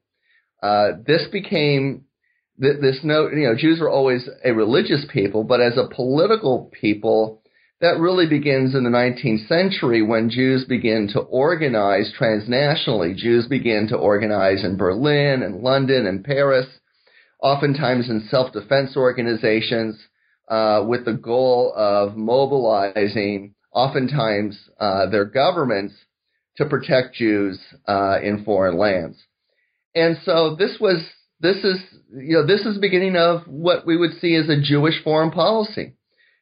Uh, 0.62 0.92
this 1.06 1.26
became 1.32 2.04
this 2.58 3.00
note. 3.02 3.32
You 3.32 3.48
know, 3.48 3.54
Jews 3.56 3.80
were 3.80 3.90
always 3.90 4.28
a 4.44 4.52
religious 4.52 5.04
people, 5.12 5.44
but 5.44 5.60
as 5.60 5.76
a 5.76 5.92
political 5.94 6.70
people, 6.80 7.42
that 7.84 8.00
really 8.00 8.26
begins 8.26 8.74
in 8.74 8.82
the 8.82 8.88
19th 8.88 9.46
century 9.46 10.00
when 10.00 10.30
Jews 10.30 10.64
begin 10.64 11.06
to 11.12 11.20
organize 11.20 12.10
transnationally. 12.18 13.14
Jews 13.14 13.46
begin 13.46 13.88
to 13.90 13.96
organize 13.98 14.64
in 14.64 14.78
Berlin 14.78 15.42
and 15.42 15.60
London 15.60 16.06
and 16.06 16.24
Paris, 16.24 16.64
oftentimes 17.42 18.08
in 18.08 18.26
self 18.30 18.54
defense 18.54 18.96
organizations, 18.96 19.98
uh, 20.48 20.82
with 20.88 21.04
the 21.04 21.12
goal 21.12 21.74
of 21.76 22.16
mobilizing, 22.16 23.54
oftentimes, 23.70 24.58
uh, 24.80 25.10
their 25.10 25.26
governments 25.26 25.92
to 26.56 26.64
protect 26.64 27.16
Jews 27.16 27.60
uh, 27.86 28.16
in 28.22 28.44
foreign 28.46 28.78
lands. 28.78 29.22
And 29.94 30.16
so 30.24 30.56
this 30.58 30.78
was 30.80 31.06
this 31.40 31.58
is 31.58 31.80
you 32.16 32.38
know 32.38 32.46
this 32.46 32.64
is 32.64 32.76
the 32.76 32.80
beginning 32.80 33.16
of 33.16 33.42
what 33.46 33.86
we 33.86 33.98
would 33.98 34.14
see 34.22 34.36
as 34.36 34.48
a 34.48 34.58
Jewish 34.58 35.04
foreign 35.04 35.32
policy 35.32 35.96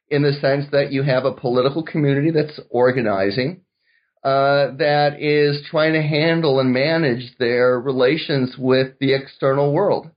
in 0.09 0.23
the 0.23 0.33
sense 0.33 0.65
that 0.71 0.91
you 0.91 1.03
have 1.03 1.25
a 1.25 1.33
political 1.33 1.83
community 1.83 2.31
that's 2.31 2.59
organizing, 2.69 3.61
uh, 4.23 4.75
that 4.77 5.17
is 5.19 5.65
trying 5.69 5.93
to 5.93 6.01
handle 6.01 6.59
and 6.59 6.71
manage 6.71 7.35
their 7.39 7.79
relations 7.79 8.55
with 8.57 8.97
the 8.99 9.13
external 9.13 9.73
world. 9.73 10.09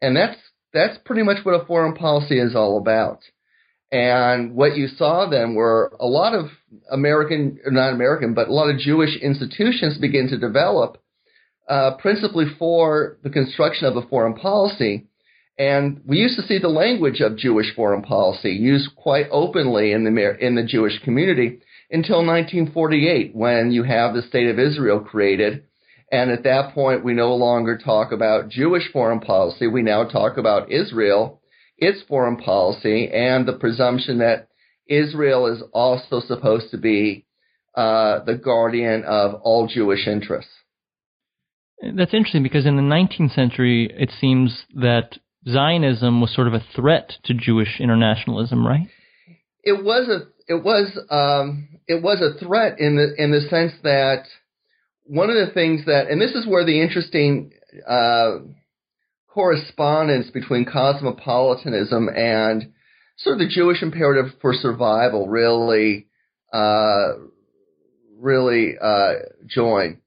And 0.00 0.16
that's, 0.16 0.38
that's 0.72 0.98
pretty 1.04 1.22
much 1.22 1.44
what 1.44 1.60
a 1.60 1.64
foreign 1.64 1.94
policy 1.94 2.38
is 2.38 2.54
all 2.54 2.78
about. 2.78 3.20
And 3.90 4.54
what 4.54 4.76
you 4.76 4.88
saw 4.88 5.28
then 5.28 5.54
were 5.54 5.92
a 6.00 6.06
lot 6.06 6.34
of 6.34 6.46
American, 6.90 7.58
not 7.66 7.92
American, 7.92 8.32
but 8.32 8.48
a 8.48 8.52
lot 8.52 8.70
of 8.70 8.78
Jewish 8.78 9.16
institutions 9.20 9.98
begin 9.98 10.28
to 10.28 10.38
develop, 10.38 10.96
uh, 11.68 11.96
principally 11.98 12.46
for 12.58 13.18
the 13.22 13.30
construction 13.30 13.86
of 13.86 13.96
a 13.96 14.08
foreign 14.08 14.34
policy 14.34 15.08
and 15.58 16.00
we 16.06 16.18
used 16.18 16.36
to 16.36 16.46
see 16.46 16.58
the 16.58 16.68
language 16.68 17.20
of 17.20 17.36
Jewish 17.36 17.74
foreign 17.74 18.02
policy 18.02 18.52
used 18.52 18.96
quite 18.96 19.26
openly 19.30 19.92
in 19.92 20.04
the, 20.04 20.36
in 20.40 20.54
the 20.54 20.64
Jewish 20.64 20.98
community 21.04 21.60
until 21.90 22.24
1948 22.24 23.34
when 23.34 23.70
you 23.70 23.82
have 23.82 24.14
the 24.14 24.22
State 24.22 24.48
of 24.48 24.58
Israel 24.58 25.00
created. 25.00 25.64
And 26.10 26.30
at 26.30 26.44
that 26.44 26.74
point, 26.74 27.04
we 27.04 27.12
no 27.12 27.34
longer 27.34 27.78
talk 27.78 28.12
about 28.12 28.48
Jewish 28.48 28.90
foreign 28.92 29.20
policy. 29.20 29.66
We 29.66 29.82
now 29.82 30.04
talk 30.04 30.36
about 30.36 30.70
Israel, 30.70 31.40
its 31.78 32.02
foreign 32.08 32.36
policy, 32.36 33.08
and 33.08 33.46
the 33.46 33.54
presumption 33.54 34.18
that 34.18 34.48
Israel 34.86 35.46
is 35.46 35.62
also 35.72 36.20
supposed 36.20 36.70
to 36.70 36.78
be 36.78 37.26
uh, 37.74 38.24
the 38.24 38.34
guardian 38.34 39.04
of 39.04 39.34
all 39.42 39.66
Jewish 39.66 40.06
interests. 40.06 40.52
That's 41.82 42.14
interesting 42.14 42.42
because 42.42 42.66
in 42.66 42.76
the 42.76 42.82
19th 42.82 43.34
century, 43.34 43.90
it 43.92 44.12
seems 44.20 44.64
that 44.74 45.18
Zionism 45.48 46.20
was 46.20 46.34
sort 46.34 46.46
of 46.46 46.54
a 46.54 46.64
threat 46.74 47.12
to 47.24 47.34
Jewish 47.34 47.80
internationalism, 47.80 48.66
right? 48.66 48.86
It 49.64 49.84
was 49.84 50.08
a 50.08 50.52
it 50.52 50.62
was 50.62 50.98
um, 51.10 51.68
it 51.86 52.02
was 52.02 52.20
a 52.20 52.38
threat 52.44 52.78
in 52.78 52.96
the 52.96 53.14
in 53.22 53.32
the 53.32 53.40
sense 53.48 53.72
that 53.82 54.24
one 55.04 55.30
of 55.30 55.36
the 55.36 55.52
things 55.52 55.86
that 55.86 56.08
and 56.08 56.20
this 56.20 56.32
is 56.32 56.46
where 56.46 56.64
the 56.64 56.80
interesting 56.80 57.52
uh, 57.88 58.38
correspondence 59.28 60.30
between 60.30 60.64
cosmopolitanism 60.64 62.08
and 62.08 62.72
sort 63.18 63.34
of 63.34 63.40
the 63.40 63.52
Jewish 63.52 63.82
imperative 63.82 64.32
for 64.40 64.52
survival 64.54 65.28
really 65.28 66.06
uh, 66.52 67.14
really 68.18 68.74
uh, 68.80 69.12
join 69.48 70.01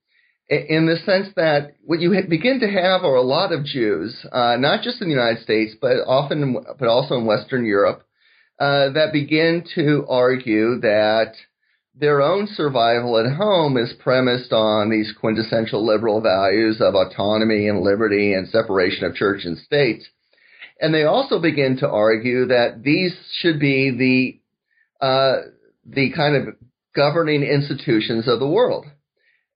in 0.48 0.86
the 0.86 0.98
sense 1.06 1.34
that 1.36 1.76
what 1.84 2.00
you 2.00 2.12
begin 2.30 2.60
to 2.60 2.68
have 2.68 3.04
are 3.04 3.16
a 3.16 3.22
lot 3.22 3.52
of 3.52 3.66
Jews, 3.66 4.26
uh, 4.32 4.58
not 4.58 4.84
just 4.84 5.02
in 5.02 5.08
the 5.08 5.16
United 5.16 5.42
States, 5.44 5.74
but 5.80 5.98
often, 6.06 6.58
but 6.78 6.88
also 6.88 7.16
in 7.16 7.26
Western 7.26 7.66
Europe, 7.66 8.04
uh, 8.60 8.92
that 8.92 9.12
begin 9.12 9.64
to 9.76 10.06
argue 10.08 10.80
that 10.82 11.34
their 11.96 12.22
own 12.22 12.48
survival 12.48 13.18
at 13.18 13.36
home 13.36 13.78
is 13.78 13.94
premised 14.00 14.52
on 14.52 14.90
these 14.90 15.14
quintessential 15.20 15.86
liberal 15.86 16.22
values 16.22 16.80
of 16.80 16.94
autonomy 16.94 17.68
and 17.68 17.82
liberty 17.82 18.34
and 18.34 18.48
separation 18.50 19.06
of 19.06 19.16
church 19.16 19.46
and 19.46 19.58
state. 19.58 20.04
And 20.80 20.94
they 20.94 21.04
also 21.04 21.42
begin 21.42 21.78
to 21.78 21.90
argue 21.90 22.48
that 22.48 22.84
these 22.84 23.16
should 23.40 23.60
be 23.60 24.42
the 25.02 25.06
uh, 25.06 25.42
the 25.86 26.12
kind 26.14 26.36
of 26.36 26.56
governing 26.96 27.44
institutions 27.44 28.28
of 28.28 28.40
the 28.40 28.48
world 28.48 28.86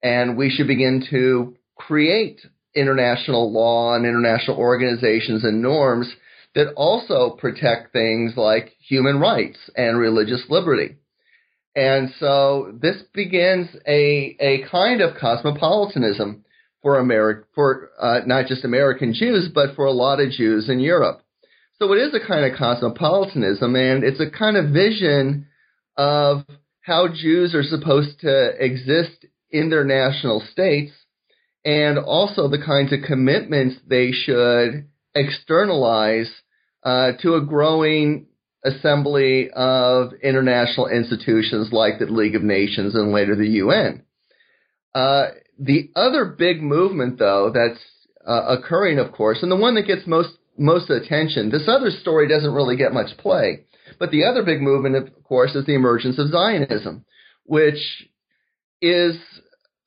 and 0.02 0.38
we 0.38 0.50
should 0.50 0.68
begin 0.68 1.06
to 1.10 1.56
create 1.76 2.42
international 2.76 3.52
law 3.52 3.96
and 3.96 4.06
international 4.06 4.58
organizations 4.58 5.44
and 5.44 5.62
norms 5.62 6.14
that 6.56 6.74
also 6.76 7.32
protect 7.32 7.94
things 7.94 8.34
like 8.36 8.74
human 8.80 9.20
rights 9.20 9.58
and 9.76 10.00
religious 10.00 10.44
liberty. 10.50 10.96
And 11.76 12.10
so 12.20 12.74
this 12.82 12.98
begins 13.14 13.68
a, 13.88 14.36
a 14.40 14.66
kind 14.70 15.02
of 15.02 15.18
cosmopolitanism 15.18 16.44
for 16.82 17.02
Ameri- 17.02 17.44
for 17.54 17.90
uh, 18.00 18.22
not 18.26 18.48
just 18.48 18.66
American 18.66 19.14
Jews, 19.14 19.50
but 19.54 19.76
for 19.76 19.86
a 19.86 19.92
lot 19.92 20.20
of 20.20 20.32
Jews 20.32 20.70
in 20.70 20.80
Europe. 20.80 21.22
So 21.78 21.94
it 21.94 21.98
is 21.98 22.14
a 22.14 22.26
kind 22.26 22.46
of 22.46 22.58
cosmopolitanism, 22.58 23.76
and 23.76 24.04
it's 24.04 24.20
a 24.20 24.30
kind 24.30 24.58
of 24.58 24.74
vision 24.74 25.48
of 25.96 26.44
how 26.82 27.08
Jews 27.08 27.54
are 27.54 27.64
supposed 27.64 28.20
to 28.22 28.52
exist 28.64 29.26
in 29.52 29.70
their 29.70 29.84
national 29.84 30.42
states 30.52 30.92
and 31.66 31.98
also 31.98 32.48
the 32.48 32.64
kinds 32.64 32.94
of 32.94 33.00
commitments 33.06 33.76
they 33.88 34.12
should 34.12 34.88
externalize 35.16 36.32
uh, 36.84 37.12
to 37.22 37.36
a 37.36 37.46
growing 37.46 38.28
assembly 38.64 39.50
of 39.52 40.12
international 40.22 40.88
institutions 40.88 41.70
like 41.72 42.00
the 42.00 42.06
League 42.06 42.36
of 42.36 42.44
Nations 42.44 42.96
and 42.96 43.12
later 43.12 43.36
the 43.36 43.48
UN. 43.48 44.04
Uh, 44.94 45.28
the 45.58 45.90
other 45.96 46.26
big 46.26 46.62
movement, 46.62 47.20
though, 47.20 47.52
that's 47.54 47.80
uh, 48.28 48.58
occurring, 48.58 49.00
of 49.00 49.12
course, 49.12 49.40
and 49.42 49.52
the 49.52 49.56
one 49.56 49.76
that 49.76 49.88
gets 49.88 50.08
most 50.08 50.30
most 50.58 50.90
attention. 50.90 51.50
This 51.50 51.70
other 51.70 51.90
story 51.90 52.28
doesn't 52.28 52.54
really 52.54 52.76
get 52.76 52.94
much 52.94 53.18
play, 53.18 53.66
but 53.98 54.12
the 54.12 54.26
other 54.26 54.44
big 54.44 54.62
movement, 54.62 54.96
of 54.96 55.24
course, 55.24 55.56
is 55.56 55.66
the 55.66 55.76
emergence 55.76 56.20
of 56.20 56.32
Zionism, 56.32 57.06
which 57.46 58.08
is 58.82 59.18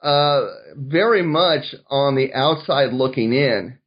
uh, 0.03 0.47
very 0.77 1.23
much 1.23 1.75
on 1.89 2.17
the 2.17 2.35
outside 2.35 2.93
looking 2.93 3.33
in 3.33 3.79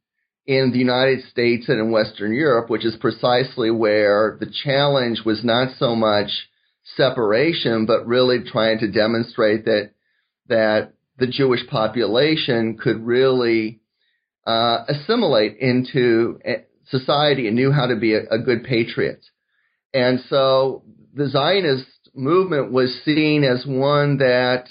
in 0.46 0.70
the 0.72 0.78
United 0.78 1.24
States 1.24 1.68
and 1.68 1.78
in 1.78 1.90
Western 1.90 2.32
Europe, 2.32 2.70
which 2.70 2.84
is 2.84 2.96
precisely 3.00 3.70
where 3.70 4.36
the 4.38 4.50
challenge 4.64 5.22
was 5.24 5.44
not 5.44 5.76
so 5.78 5.96
much 5.96 6.30
separation, 6.96 7.84
but 7.84 8.06
really 8.06 8.38
trying 8.44 8.78
to 8.78 8.90
demonstrate 8.90 9.64
that 9.64 9.90
that 10.48 10.92
the 11.18 11.26
Jewish 11.26 11.66
population 11.68 12.78
could 12.78 13.04
really 13.04 13.80
uh, 14.46 14.84
assimilate 14.88 15.56
into 15.58 16.38
society 16.88 17.48
and 17.48 17.56
knew 17.56 17.72
how 17.72 17.86
to 17.86 17.96
be 17.96 18.14
a, 18.14 18.20
a 18.30 18.38
good 18.38 18.62
patriot. 18.64 19.24
And 19.92 20.20
so 20.28 20.84
the 21.14 21.28
Zionist 21.28 21.86
movement 22.14 22.70
was 22.70 23.00
seen 23.04 23.44
as 23.44 23.66
one 23.66 24.18
that 24.18 24.68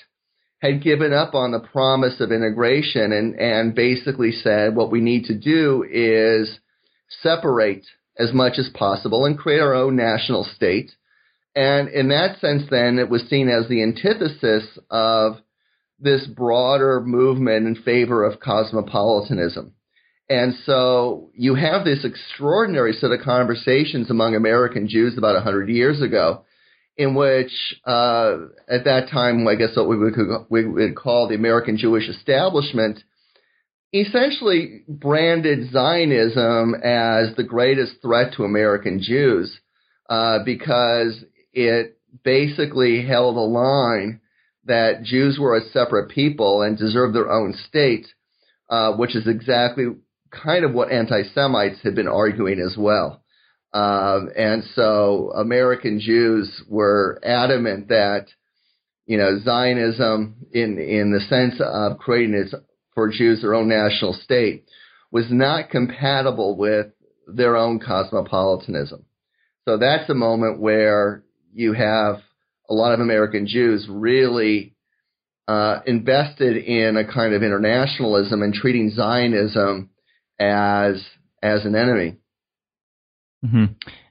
had 0.65 0.83
given 0.83 1.13
up 1.13 1.33
on 1.33 1.51
the 1.51 1.59
promise 1.59 2.19
of 2.19 2.31
integration 2.31 3.11
and, 3.11 3.35
and 3.39 3.75
basically 3.75 4.31
said 4.31 4.75
what 4.75 4.91
we 4.91 5.01
need 5.01 5.25
to 5.25 5.37
do 5.37 5.85
is 5.89 6.59
separate 7.21 7.85
as 8.17 8.33
much 8.33 8.53
as 8.57 8.69
possible 8.73 9.25
and 9.25 9.37
create 9.37 9.59
our 9.59 9.73
own 9.73 9.95
national 9.95 10.43
state. 10.55 10.91
And 11.55 11.89
in 11.89 12.09
that 12.09 12.39
sense, 12.39 12.63
then, 12.69 12.99
it 12.99 13.09
was 13.09 13.23
seen 13.29 13.47
as 13.47 13.67
the 13.67 13.81
antithesis 13.81 14.77
of 14.89 15.37
this 15.99 16.25
broader 16.27 16.99
movement 16.99 17.67
in 17.67 17.75
favor 17.83 18.25
of 18.25 18.39
cosmopolitanism. 18.39 19.73
And 20.29 20.55
so 20.65 21.29
you 21.33 21.55
have 21.55 21.85
this 21.85 22.03
extraordinary 22.03 22.93
set 22.93 23.11
of 23.11 23.21
conversations 23.21 24.09
among 24.09 24.35
American 24.35 24.87
Jews 24.89 25.17
about 25.17 25.35
100 25.35 25.69
years 25.69 26.01
ago, 26.01 26.43
in 26.97 27.15
which, 27.15 27.51
uh, 27.85 28.37
at 28.69 28.85
that 28.85 29.09
time, 29.11 29.47
I 29.47 29.55
guess 29.55 29.75
what 29.75 29.89
we 29.89 29.97
would, 29.97 30.15
we 30.49 30.65
would 30.65 30.95
call 30.95 31.27
the 31.27 31.35
American 31.35 31.77
Jewish 31.77 32.07
establishment, 32.07 33.03
essentially 33.93 34.83
branded 34.87 35.71
Zionism 35.71 36.75
as 36.75 37.35
the 37.35 37.45
greatest 37.47 38.01
threat 38.01 38.33
to 38.33 38.43
American 38.43 39.01
Jews 39.01 39.59
uh, 40.09 40.39
because 40.45 41.23
it 41.53 41.97
basically 42.23 43.05
held 43.05 43.35
a 43.35 43.39
line 43.39 44.21
that 44.65 45.03
Jews 45.03 45.37
were 45.39 45.55
a 45.55 45.69
separate 45.69 46.09
people 46.09 46.61
and 46.61 46.77
deserved 46.77 47.15
their 47.15 47.31
own 47.31 47.53
state, 47.67 48.07
uh, 48.69 48.93
which 48.93 49.15
is 49.15 49.27
exactly 49.27 49.85
kind 50.31 50.65
of 50.65 50.73
what 50.73 50.91
anti-Semites 50.91 51.81
had 51.83 51.95
been 51.95 52.07
arguing 52.07 52.59
as 52.59 52.75
well. 52.77 53.21
Um, 53.75 54.29
and 54.37 54.63
so 54.73 55.33
American 55.35 55.99
Jews 55.99 56.63
were 56.69 57.19
adamant 57.21 57.89
that, 57.89 58.27
you 59.05 59.17
know, 59.17 59.37
Zionism 59.43 60.37
in, 60.53 60.79
in 60.79 61.11
the 61.11 61.19
sense 61.19 61.55
of 61.59 61.97
creating 61.97 62.35
its, 62.35 62.55
for 62.93 63.11
Jews 63.11 63.41
their 63.41 63.53
own 63.53 63.67
national 63.67 64.13
state 64.13 64.63
was 65.11 65.25
not 65.29 65.71
compatible 65.71 66.55
with 66.55 66.87
their 67.27 67.57
own 67.57 67.81
cosmopolitanism. 67.85 69.03
So 69.65 69.77
that's 69.77 70.09
a 70.09 70.13
moment 70.13 70.61
where 70.61 71.25
you 71.53 71.73
have 71.73 72.21
a 72.69 72.73
lot 72.73 72.93
of 72.93 73.01
American 73.01 73.45
Jews 73.45 73.87
really 73.89 74.73
uh, 75.49 75.79
invested 75.85 76.55
in 76.55 76.95
a 76.95 77.11
kind 77.11 77.33
of 77.33 77.43
internationalism 77.43 78.41
and 78.41 78.53
treating 78.53 78.91
Zionism 78.91 79.89
as 80.39 81.05
as 81.43 81.65
an 81.65 81.75
enemy. 81.75 82.19
Mm-hmm. 83.45 83.65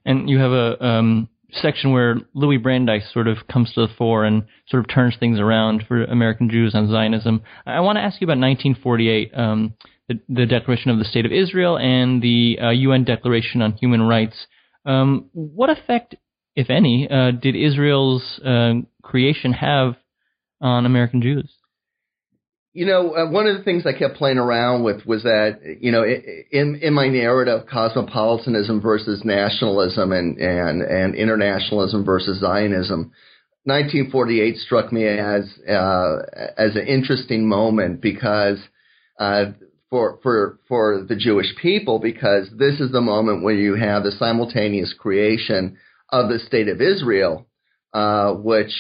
And 0.04 0.30
you 0.30 0.38
have 0.38 0.52
a 0.52 0.84
um, 0.84 1.28
section 1.60 1.92
where 1.92 2.16
Louis 2.34 2.58
Brandeis 2.58 3.10
sort 3.12 3.28
of 3.28 3.38
comes 3.50 3.72
to 3.74 3.86
the 3.86 3.92
fore 3.94 4.24
and 4.24 4.44
sort 4.68 4.84
of 4.84 4.94
turns 4.94 5.16
things 5.18 5.38
around 5.38 5.84
for 5.86 6.04
American 6.04 6.50
Jews 6.50 6.74
on 6.74 6.90
Zionism. 6.90 7.42
I 7.66 7.80
want 7.80 7.96
to 7.96 8.02
ask 8.02 8.20
you 8.20 8.26
about 8.26 8.38
1948, 8.38 9.32
um, 9.34 9.74
the, 10.08 10.20
the, 10.28 10.46
Declaration 10.46 10.90
of 10.90 10.98
the 10.98 11.04
State 11.04 11.26
of 11.26 11.32
Israel 11.32 11.78
and 11.78 12.22
the 12.22 12.58
uh, 12.60 12.70
UN 12.70 13.04
Declaration 13.04 13.62
on 13.62 13.72
Human 13.74 14.02
Rights. 14.02 14.46
Um, 14.84 15.30
what 15.32 15.70
effect, 15.70 16.14
if 16.54 16.68
any, 16.68 17.08
uh, 17.10 17.30
did 17.30 17.56
Israel's 17.56 18.38
uh, 18.44 18.74
creation 19.02 19.54
have 19.54 19.94
on 20.60 20.84
American 20.86 21.22
Jews? 21.22 21.50
You 22.74 22.86
know, 22.86 23.14
uh, 23.14 23.30
one 23.30 23.46
of 23.46 23.56
the 23.56 23.62
things 23.62 23.86
I 23.86 23.96
kept 23.96 24.16
playing 24.16 24.38
around 24.38 24.82
with 24.82 25.06
was 25.06 25.22
that, 25.22 25.60
you 25.80 25.92
know, 25.92 26.02
in 26.04 26.80
in 26.82 26.92
my 26.92 27.06
narrative, 27.06 27.68
cosmopolitanism 27.70 28.80
versus 28.80 29.22
nationalism 29.24 30.10
and 30.10 30.38
and 30.38 30.82
and 30.82 31.14
internationalism 31.14 32.04
versus 32.04 32.40
Zionism. 32.40 33.12
1948 33.66 34.56
struck 34.56 34.92
me 34.92 35.06
as 35.06 35.44
uh, 35.68 36.16
as 36.58 36.74
an 36.74 36.86
interesting 36.88 37.48
moment 37.48 38.00
because 38.00 38.58
uh, 39.20 39.52
for 39.88 40.18
for 40.24 40.58
for 40.66 41.06
the 41.08 41.14
Jewish 41.14 41.54
people 41.62 42.00
because 42.00 42.48
this 42.58 42.80
is 42.80 42.90
the 42.90 43.00
moment 43.00 43.44
where 43.44 43.54
you 43.54 43.76
have 43.76 44.02
the 44.02 44.10
simultaneous 44.10 44.92
creation 44.98 45.78
of 46.08 46.28
the 46.28 46.40
state 46.40 46.66
of 46.66 46.80
Israel, 46.80 47.46
uh, 47.92 48.32
which 48.32 48.74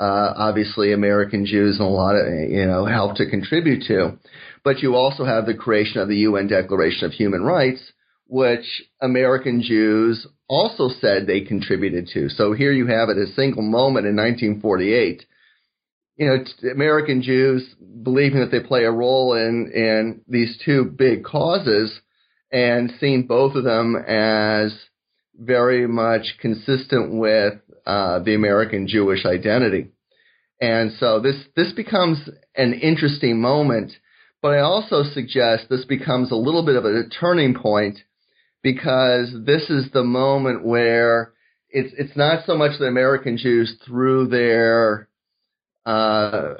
uh, 0.00 0.32
obviously 0.36 0.92
American 0.92 1.44
Jews 1.44 1.78
and 1.78 1.88
a 1.88 1.90
lot 1.90 2.14
of 2.14 2.26
you 2.50 2.66
know 2.66 2.84
help 2.84 3.16
to 3.16 3.28
contribute 3.28 3.84
to, 3.88 4.18
but 4.64 4.78
you 4.78 4.94
also 4.94 5.24
have 5.24 5.46
the 5.46 5.54
creation 5.54 6.00
of 6.00 6.08
the 6.08 6.18
UN 6.18 6.46
Declaration 6.46 7.04
of 7.04 7.12
Human 7.12 7.42
Rights, 7.42 7.92
which 8.26 8.82
American 9.00 9.62
Jews 9.62 10.26
also 10.48 10.88
said 11.00 11.26
they 11.26 11.40
contributed 11.40 12.08
to. 12.14 12.28
So 12.28 12.52
here 12.52 12.72
you 12.72 12.86
have 12.86 13.08
it, 13.08 13.18
a 13.18 13.32
single 13.32 13.62
moment 13.62 14.06
in 14.06 14.16
1948. 14.16 15.24
You 16.16 16.26
know, 16.26 16.70
American 16.72 17.22
Jews 17.22 17.74
believing 18.02 18.40
that 18.40 18.50
they 18.50 18.60
play 18.60 18.84
a 18.84 18.90
role 18.90 19.34
in 19.34 19.70
in 19.74 20.20
these 20.28 20.60
two 20.64 20.84
big 20.84 21.24
causes, 21.24 22.00
and 22.52 22.92
seeing 23.00 23.26
both 23.26 23.54
of 23.54 23.64
them 23.64 23.96
as 23.96 24.74
very 25.38 25.86
much 25.86 26.36
consistent 26.40 27.14
with 27.14 27.54
uh, 27.88 28.18
the 28.18 28.34
American 28.34 28.86
Jewish 28.86 29.24
identity. 29.24 29.88
And 30.60 30.92
so 31.00 31.20
this 31.20 31.36
this 31.56 31.72
becomes 31.72 32.18
an 32.54 32.74
interesting 32.74 33.40
moment, 33.40 33.92
but 34.42 34.52
I 34.52 34.58
also 34.58 35.04
suggest 35.04 35.64
this 35.70 35.86
becomes 35.86 36.30
a 36.30 36.36
little 36.36 36.66
bit 36.66 36.76
of 36.76 36.84
a 36.84 37.08
turning 37.08 37.54
point 37.54 37.98
because 38.62 39.32
this 39.46 39.70
is 39.70 39.90
the 39.92 40.04
moment 40.04 40.66
where 40.66 41.32
it's 41.70 41.94
it's 41.96 42.16
not 42.16 42.44
so 42.44 42.56
much 42.56 42.78
the 42.78 42.86
American 42.86 43.38
Jews 43.38 43.74
threw 43.86 44.26
their 44.26 45.08
uh, 45.86 46.54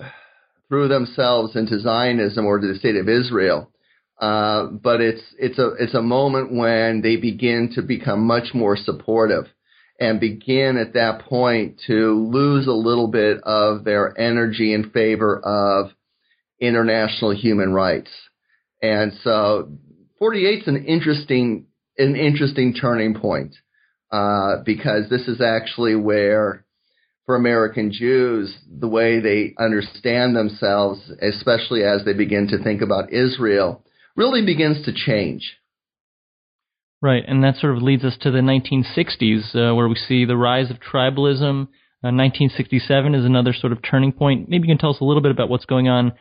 threw 0.69 0.89
themselves 0.89 1.57
into 1.57 1.79
Zionism 1.79 2.47
or 2.47 2.59
to 2.59 2.67
the 2.67 2.79
state 2.79 2.97
of 2.97 3.07
Israel, 3.07 3.71
uh, 4.19 4.67
but 4.67 5.03
it's 5.03 5.23
it's 5.39 5.59
a 5.59 5.73
it's 5.79 5.95
a 5.95 6.01
moment 6.01 6.53
when 6.53 7.03
they 7.03 7.17
begin 7.17 7.73
to 7.75 7.83
become 7.83 8.27
much 8.27 8.55
more 8.55 8.79
supportive 8.79 9.45
and 10.01 10.21
begin 10.21 10.77
at 10.77 10.95
that 10.95 11.23
point 11.23 11.81
to 11.87 12.29
lose 12.31 12.67
a 12.67 12.73
little 12.73 13.09
bit 13.09 13.41
of 13.43 13.85
their 13.85 14.19
energy 14.19 14.73
in 14.73 14.91
favor 14.91 15.39
of 15.41 15.91
international 16.61 17.35
human 17.35 17.73
rights. 17.73 18.11
And 18.83 19.13
so 19.25 19.71
48 20.19 20.63
is 20.63 20.69
an 20.69 20.85
interesting, 20.85 21.67
an 21.97 22.17
interesting 22.17 22.75
turning 22.75 23.15
point, 23.15 23.55
uh, 24.13 24.63
because 24.65 25.09
this 25.11 25.27
is 25.27 25.41
actually 25.41 25.97
where 25.97 26.65
for 27.27 27.37
American 27.37 27.93
Jews, 27.93 28.57
the 28.71 28.89
way 28.89 29.21
they 29.21 29.55
understand 29.59 30.35
themselves, 30.35 31.13
especially 31.21 31.83
as 31.83 32.05
they 32.05 32.15
begin 32.15 32.49
to 32.49 32.63
think 32.63 32.81
about 32.81 33.13
Israel, 33.13 33.85
really 34.17 34.47
begins 34.47 34.85
to 34.87 34.95
change. 34.95 35.59
Right, 37.01 37.23
and 37.27 37.45
that 37.45 37.57
sort 37.57 37.77
of 37.77 37.83
leads 37.83 38.05
us 38.05 38.17
to 38.23 38.31
the 38.33 38.39
1960s, 38.39 39.55
uh, 39.55 39.75
where 39.75 39.89
we 39.89 39.95
see 39.95 40.25
the 40.25 40.37
rise 40.37 40.71
of 40.71 40.79
tribalism. 40.81 41.69
Uh, 42.03 42.11
1967 42.15 43.15
is 43.15 43.25
another 43.25 43.53
sort 43.53 43.73
of 43.73 43.79
turning 43.83 44.13
point. 44.13 44.49
Maybe 44.49 44.67
you 44.67 44.75
can 44.75 44.79
tell 44.79 44.91
us 44.91 45.01
a 45.01 45.05
little 45.05 45.23
bit 45.23 45.31
about 45.31 45.49
what's 45.49 45.65
going 45.65 45.89
on 45.89 46.13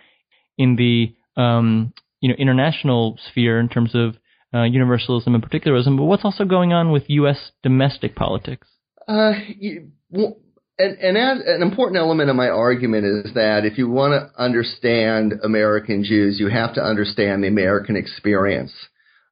in 0.58 0.76
the 0.76 1.16
um, 1.40 1.94
you 2.20 2.30
know 2.30 2.36
international 2.36 3.18
sphere 3.30 3.60
in 3.60 3.70
terms 3.70 3.96
of 3.96 4.18
uh, 4.54 4.64
universalism 4.64 5.34
and 5.34 5.44
particularism, 5.44 5.98
but 5.98 6.06
what's 6.06 6.26
also 6.26 6.46
going 6.46 6.74
on 6.74 6.92
with 6.92 7.04
U.S. 7.08 7.52
domestic 7.64 8.16
politics? 8.16 8.68
Uh, 9.08 9.34
you, 9.58 9.90
well, 10.10 10.38
and, 10.80 10.98
and 11.00 11.18
an 11.18 11.62
important 11.62 11.98
element 11.98 12.30
of 12.30 12.36
my 12.36 12.50
argument 12.50 13.06
is 13.06 13.34
that 13.34 13.66
if 13.66 13.78
you 13.78 13.90
want 13.90 14.14
to 14.14 14.42
understand 14.42 15.34
American 15.44 16.04
Jews, 16.04 16.40
you 16.40 16.50
have 16.50 16.76
to 16.76 16.82
understand 16.82 17.44
the 17.44 17.48
American 17.48 17.96
experience. 17.96 18.72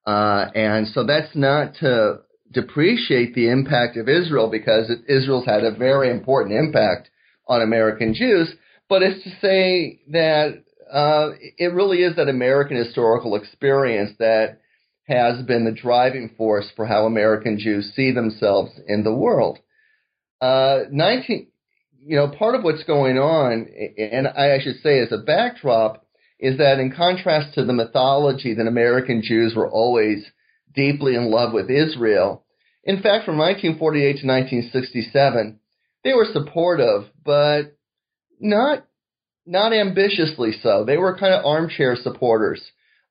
Uh, 0.05 0.45
and 0.53 0.87
so 0.87 1.03
that's 1.03 1.35
not 1.35 1.75
to 1.75 2.19
depreciate 2.51 3.33
the 3.33 3.49
impact 3.49 3.97
of 3.97 4.07
Israel 4.07 4.49
because 4.49 4.91
Israel's 5.07 5.45
had 5.45 5.63
a 5.63 5.75
very 5.75 6.11
important 6.11 6.55
impact 6.55 7.09
on 7.47 7.61
American 7.61 8.13
Jews, 8.13 8.53
but 8.87 9.03
it's 9.03 9.23
to 9.23 9.29
say 9.41 10.01
that 10.09 10.63
uh, 10.91 11.31
it 11.57 11.73
really 11.73 11.99
is 11.99 12.15
that 12.15 12.29
American 12.29 12.77
historical 12.77 13.35
experience 13.35 14.11
that 14.19 14.59
has 15.07 15.43
been 15.45 15.65
the 15.65 15.71
driving 15.71 16.33
force 16.37 16.71
for 16.75 16.85
how 16.85 17.05
American 17.05 17.59
Jews 17.59 17.91
see 17.95 18.11
themselves 18.11 18.71
in 18.87 19.03
the 19.03 19.13
world. 19.13 19.59
Uh, 20.41 20.81
19, 20.91 21.47
you 21.99 22.15
know, 22.15 22.27
part 22.27 22.55
of 22.55 22.63
what's 22.63 22.83
going 22.83 23.17
on, 23.17 23.67
and 23.97 24.27
I 24.27 24.59
should 24.61 24.81
say 24.81 24.99
as 24.99 25.11
a 25.11 25.17
backdrop, 25.17 26.04
is 26.39 26.57
that 26.57 26.79
in 26.79 26.91
contrast 26.91 27.53
to 27.55 27.65
the 27.65 27.73
mythology 27.73 28.53
that 28.53 28.67
American 28.67 29.21
Jews 29.23 29.55
were 29.55 29.69
always 29.69 30.25
deeply 30.73 31.15
in 31.15 31.31
love 31.31 31.53
with 31.53 31.69
Israel, 31.69 32.45
in 32.85 32.97
fact, 33.01 33.25
from 33.25 33.37
1948 33.39 34.01
to 34.01 34.27
1967, 34.27 35.59
they 36.03 36.13
were 36.13 36.27
supportive, 36.31 37.09
but 37.23 37.75
not 38.39 38.85
not 39.47 39.73
ambitiously 39.73 40.53
so. 40.61 40.85
They 40.85 40.97
were 40.97 41.17
kind 41.17 41.33
of 41.33 41.45
armchair 41.45 41.95
supporters. 41.95 42.61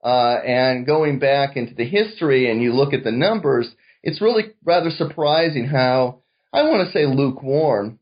Uh, 0.02 0.36
and 0.44 0.84
going 0.84 1.18
back 1.18 1.56
into 1.56 1.74
the 1.74 1.84
history 1.84 2.50
and 2.50 2.60
you 2.60 2.72
look 2.72 2.92
at 2.92 3.04
the 3.04 3.12
numbers, 3.12 3.70
it's 4.02 4.20
really 4.20 4.52
rather 4.64 4.90
surprising 4.90 5.66
how 5.66 6.22
I 6.52 6.62
want 6.62 6.86
to 6.86 6.92
say 6.92 7.06
lukewarm, 7.06 7.98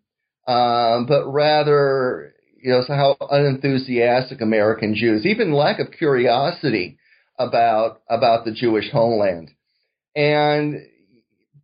um, 0.47 1.07
but 1.07 1.31
rather 1.31 2.35
you 2.63 2.71
know 2.71 2.83
so 2.87 2.95
how 2.95 3.17
unenthusiastic 3.31 4.41
American 4.41 4.95
Jews, 4.95 5.27
even 5.27 5.53
lack 5.53 5.81
of 5.81 5.91
curiosity 5.91 6.99
about 7.39 8.03
about 8.09 8.45
the 8.45 8.53
Jewish 8.53 8.91
homeland, 8.91 9.51
and 10.15 10.77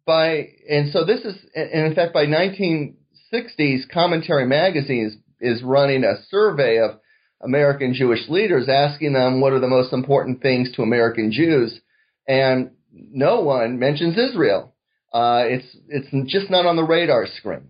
by 0.04 0.48
and 0.68 0.90
so 0.92 1.04
this 1.04 1.20
is 1.20 1.36
and 1.54 1.86
in 1.86 1.94
fact 1.94 2.12
by 2.12 2.26
1960s, 2.26 3.88
Commentary 3.92 4.46
Magazine 4.46 5.06
is, 5.40 5.56
is 5.56 5.62
running 5.62 6.02
a 6.02 6.22
survey 6.30 6.78
of 6.78 6.98
American 7.40 7.94
Jewish 7.94 8.28
leaders, 8.28 8.68
asking 8.68 9.12
them 9.12 9.40
what 9.40 9.52
are 9.52 9.60
the 9.60 9.68
most 9.68 9.92
important 9.92 10.42
things 10.42 10.72
to 10.72 10.82
American 10.82 11.30
Jews, 11.30 11.80
and 12.26 12.72
no 12.92 13.42
one 13.42 13.78
mentions 13.78 14.18
Israel. 14.18 14.74
Uh, 15.12 15.44
it's 15.44 15.76
it's 15.88 16.32
just 16.32 16.50
not 16.50 16.66
on 16.66 16.74
the 16.74 16.82
radar 16.82 17.26
screen. 17.26 17.68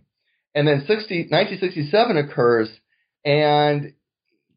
And 0.55 0.67
then 0.67 0.81
60, 0.87 1.29
1967 1.31 2.17
occurs, 2.17 2.69
and 3.24 3.92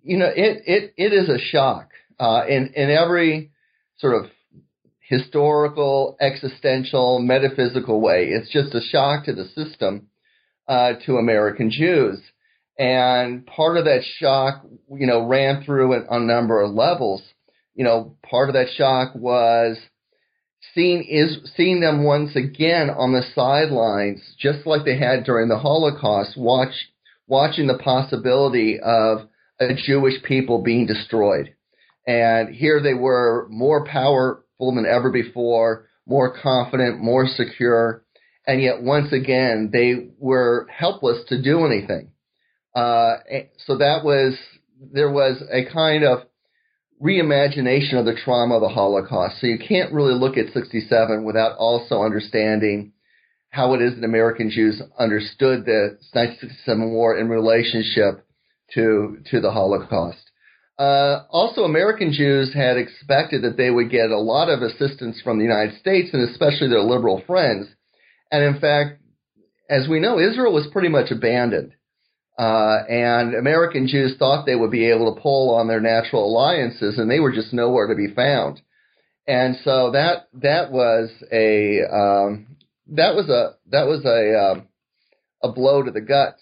you 0.03 0.17
know 0.17 0.27
it 0.27 0.63
it 0.65 0.93
it 0.97 1.13
is 1.13 1.29
a 1.29 1.39
shock 1.39 1.89
uh, 2.19 2.43
in 2.47 2.73
in 2.75 2.89
every 2.89 3.51
sort 3.97 4.15
of 4.15 4.31
historical, 5.11 6.15
existential, 6.21 7.19
metaphysical 7.19 7.99
way. 7.99 8.29
It's 8.29 8.49
just 8.49 8.73
a 8.73 8.81
shock 8.81 9.25
to 9.25 9.33
the 9.33 9.45
system 9.45 10.07
uh, 10.69 10.93
to 11.05 11.17
American 11.17 11.69
Jews. 11.69 12.19
And 12.79 13.45
part 13.45 13.75
of 13.75 13.85
that 13.85 14.03
shock, 14.19 14.65
you 14.89 15.05
know, 15.05 15.27
ran 15.27 15.63
through 15.63 15.93
on 15.93 16.23
a 16.23 16.25
number 16.25 16.61
of 16.61 16.71
levels. 16.71 17.21
You 17.75 17.83
know, 17.83 18.15
part 18.23 18.49
of 18.49 18.53
that 18.53 18.69
shock 18.75 19.13
was 19.13 19.77
seeing 20.73 21.03
is 21.03 21.51
seeing 21.57 21.81
them 21.81 22.05
once 22.05 22.35
again 22.35 22.89
on 22.89 23.11
the 23.11 23.23
sidelines, 23.35 24.35
just 24.39 24.65
like 24.65 24.85
they 24.85 24.97
had 24.97 25.25
during 25.25 25.49
the 25.49 25.59
Holocaust, 25.59 26.37
watch 26.37 26.73
watching 27.27 27.67
the 27.67 27.77
possibility 27.77 28.79
of 28.79 29.27
a 29.59 29.73
Jewish 29.75 30.21
people 30.23 30.63
being 30.63 30.85
destroyed. 30.85 31.53
And 32.07 32.53
here 32.53 32.81
they 32.81 32.93
were 32.93 33.47
more 33.49 33.85
powerful 33.85 34.75
than 34.75 34.85
ever 34.85 35.11
before, 35.11 35.87
more 36.07 36.35
confident, 36.41 36.99
more 36.99 37.27
secure, 37.27 38.03
and 38.47 38.61
yet 38.61 38.81
once 38.81 39.13
again 39.13 39.69
they 39.71 40.09
were 40.17 40.67
helpless 40.75 41.19
to 41.29 41.41
do 41.41 41.65
anything. 41.65 42.11
Uh, 42.75 43.17
so 43.65 43.77
that 43.77 44.03
was 44.03 44.35
there 44.93 45.11
was 45.11 45.43
a 45.51 45.71
kind 45.71 46.03
of 46.03 46.23
reimagination 47.01 47.99
of 47.99 48.05
the 48.05 48.17
trauma 48.23 48.55
of 48.55 48.61
the 48.61 48.69
Holocaust. 48.69 49.41
So 49.41 49.47
you 49.47 49.57
can't 49.57 49.93
really 49.93 50.13
look 50.13 50.37
at 50.37 50.53
67 50.53 51.23
without 51.23 51.57
also 51.57 52.01
understanding 52.01 52.93
how 53.51 53.73
it 53.73 53.81
is 53.81 53.95
that 53.95 54.03
American 54.03 54.49
Jews 54.49 54.81
understood 54.97 55.65
the 55.65 55.97
1967 56.13 56.91
war 56.91 57.17
in 57.17 57.29
relationship 57.29 58.25
to 58.73 59.17
to 59.29 59.39
the 59.39 59.51
Holocaust. 59.51 60.31
Uh, 60.79 61.25
also, 61.29 61.61
American 61.61 62.11
Jews 62.11 62.53
had 62.53 62.77
expected 62.77 63.43
that 63.43 63.57
they 63.57 63.69
would 63.69 63.91
get 63.91 64.09
a 64.09 64.17
lot 64.17 64.49
of 64.49 64.63
assistance 64.63 65.21
from 65.21 65.37
the 65.37 65.43
United 65.43 65.79
States 65.79 66.09
and 66.13 66.27
especially 66.27 66.69
their 66.69 66.81
liberal 66.81 67.21
friends. 67.27 67.67
And 68.31 68.43
in 68.43 68.59
fact, 68.59 68.99
as 69.69 69.87
we 69.87 69.99
know, 69.99 70.17
Israel 70.17 70.53
was 70.53 70.67
pretty 70.71 70.87
much 70.87 71.11
abandoned. 71.11 71.73
Uh, 72.39 72.79
and 72.89 73.35
American 73.35 73.87
Jews 73.87 74.15
thought 74.17 74.45
they 74.45 74.55
would 74.55 74.71
be 74.71 74.89
able 74.89 75.13
to 75.13 75.21
pull 75.21 75.53
on 75.53 75.67
their 75.67 75.81
natural 75.81 76.25
alliances, 76.25 76.97
and 76.97 77.11
they 77.11 77.19
were 77.19 77.31
just 77.31 77.53
nowhere 77.53 77.87
to 77.87 77.95
be 77.95 78.07
found. 78.15 78.61
And 79.27 79.57
so 79.63 79.91
that 79.91 80.29
that 80.41 80.71
was 80.71 81.11
a 81.31 81.81
um, 81.83 82.47
that 82.91 83.15
was 83.15 83.29
a 83.29 83.55
that 83.69 83.87
was 83.87 84.05
a 84.05 84.51
um, 84.51 84.67
a 85.43 85.51
blow 85.51 85.83
to 85.83 85.91
the 85.91 86.01
gut. 86.01 86.37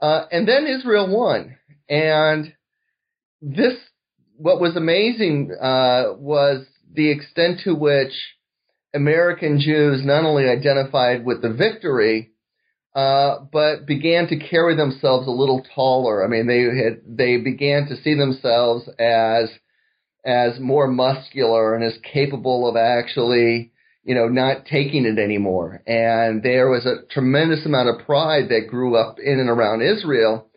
Uh, 0.00 0.26
and 0.30 0.46
then 0.46 0.66
Israel 0.66 1.08
won, 1.08 1.56
and 1.88 2.52
this 3.40 3.74
what 4.36 4.60
was 4.60 4.76
amazing 4.76 5.50
uh, 5.60 6.14
was 6.16 6.64
the 6.92 7.10
extent 7.10 7.60
to 7.64 7.74
which 7.74 8.12
American 8.94 9.60
Jews 9.60 10.02
not 10.04 10.24
only 10.24 10.48
identified 10.48 11.24
with 11.24 11.42
the 11.42 11.52
victory, 11.52 12.30
uh, 12.94 13.40
but 13.52 13.86
began 13.86 14.28
to 14.28 14.38
carry 14.38 14.76
themselves 14.76 15.26
a 15.26 15.30
little 15.30 15.64
taller. 15.74 16.24
I 16.24 16.28
mean, 16.28 16.46
they 16.46 16.62
had 16.62 17.00
they 17.06 17.36
began 17.38 17.86
to 17.88 17.96
see 18.02 18.14
themselves 18.14 18.88
as 18.98 19.50
as 20.24 20.58
more 20.58 20.88
muscular 20.88 21.74
and 21.74 21.84
as 21.84 21.98
capable 22.02 22.68
of 22.68 22.76
actually, 22.76 23.72
you 24.08 24.14
know, 24.14 24.26
not 24.26 24.64
taking 24.64 25.04
it 25.04 25.18
anymore. 25.18 25.82
And 25.86 26.42
there 26.42 26.70
was 26.70 26.86
a 26.86 27.06
tremendous 27.12 27.66
amount 27.66 27.90
of 27.90 28.06
pride 28.06 28.48
that 28.48 28.70
grew 28.70 28.96
up 28.96 29.18
in 29.22 29.38
and 29.38 29.50
around 29.50 29.82
Israel. 29.82 30.48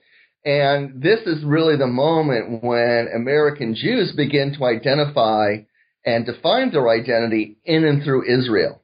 And 0.45 1.01
this 1.01 1.19
is 1.25 1.43
really 1.43 1.75
the 1.75 1.85
moment 1.85 2.63
when 2.63 3.09
American 3.13 3.75
Jews 3.75 4.13
begin 4.15 4.55
to 4.57 4.63
identify 4.63 5.57
and 6.05 6.25
define 6.25 6.71
their 6.71 6.87
identity 6.87 7.57
in 7.65 7.83
and 7.83 8.01
through 8.05 8.23
Israel. 8.33 8.81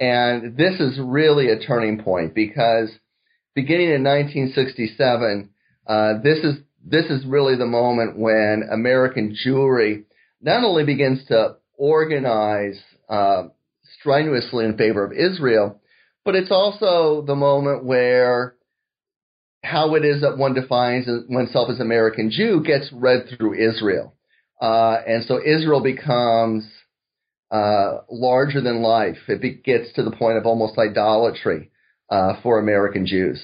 And 0.00 0.56
this 0.56 0.80
is 0.80 0.98
really 0.98 1.50
a 1.50 1.60
turning 1.60 2.02
point 2.02 2.34
because 2.34 2.88
beginning 3.54 3.90
in 3.90 4.04
1967, 4.04 5.50
uh, 5.86 6.14
this 6.24 6.38
is 6.38 6.54
this 6.82 7.04
is 7.10 7.26
really 7.26 7.56
the 7.56 7.66
moment 7.66 8.18
when 8.18 8.62
American 8.72 9.36
Jewry 9.44 10.04
not 10.40 10.64
only 10.64 10.84
begins 10.84 11.26
to 11.26 11.56
organize 11.76 12.80
uh, 13.10 13.48
strenuously 14.00 14.64
in 14.64 14.76
favor 14.76 15.04
of 15.04 15.12
Israel, 15.12 15.80
but 16.24 16.34
it's 16.34 16.50
also 16.50 17.22
the 17.26 17.34
moment 17.34 17.84
where 17.84 18.54
how 19.64 19.94
it 19.94 20.04
is 20.04 20.22
that 20.22 20.38
one 20.38 20.54
defines 20.54 21.06
oneself 21.28 21.68
as 21.70 21.80
American 21.80 22.30
Jew 22.30 22.62
gets 22.64 22.90
read 22.92 23.26
through 23.28 23.54
Israel. 23.54 24.14
Uh, 24.60 24.96
and 25.06 25.24
so 25.24 25.40
Israel 25.44 25.82
becomes 25.82 26.64
uh, 27.50 27.98
larger 28.10 28.60
than 28.60 28.82
life. 28.82 29.18
It 29.28 29.64
gets 29.64 29.92
to 29.94 30.02
the 30.02 30.10
point 30.10 30.38
of 30.38 30.46
almost 30.46 30.78
idolatry 30.78 31.70
uh, 32.10 32.34
for 32.42 32.58
American 32.58 33.06
Jews. 33.06 33.42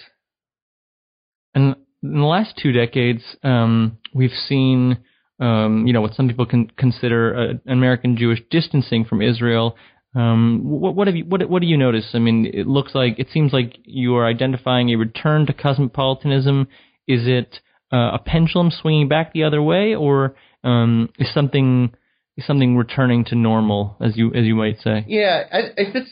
And 1.55 1.77
in 2.03 2.21
the 2.21 2.27
last 2.27 2.59
two 2.61 2.73
decades, 2.73 3.23
um, 3.43 3.99
we've 4.13 4.31
seen, 4.49 4.99
um, 5.41 5.87
you 5.87 5.93
know, 5.93 6.01
what 6.01 6.15
some 6.15 6.29
people 6.29 6.47
can 6.47 6.71
consider 6.77 7.33
an 7.33 7.61
American 7.67 8.17
Jewish 8.17 8.41
distancing 8.51 9.05
from 9.05 9.23
Israel. 9.23 9.77
Um, 10.15 10.61
what, 10.63 10.95
what, 10.95 11.07
have 11.09 11.17
you 11.17 11.25
what, 11.25 11.49
what 11.49 11.61
do 11.61 11.67
you 11.67 11.77
notice? 11.77 12.11
I 12.15 12.19
mean, 12.19 12.51
it 12.53 12.67
looks 12.67 12.95
like 12.95 13.19
it 13.19 13.29
seems 13.33 13.53
like 13.53 13.79
you 13.85 14.17
are 14.17 14.27
identifying 14.27 14.91
a 14.91 14.97
return 14.97 15.47
to 15.47 15.53
cosmopolitanism. 15.53 16.69
Is 17.07 17.27
it 17.27 17.61
uh, 17.93 18.13
a 18.15 18.19
pendulum 18.25 18.71
swinging 18.71 19.09
back 19.09 19.33
the 19.33 19.45
other 19.45 19.63
way, 19.63 19.95
or 19.95 20.35
um, 20.63 21.09
is 21.19 21.33
something 21.33 21.93
something 22.41 22.77
returning 22.77 23.25
to 23.27 23.35
normal, 23.35 23.97
as 24.01 24.17
you 24.17 24.33
as 24.35 24.45
you 24.45 24.55
might 24.55 24.81
say. 24.81 25.05
Yeah, 25.07 25.45
if 25.77 25.95
it's 25.95 26.11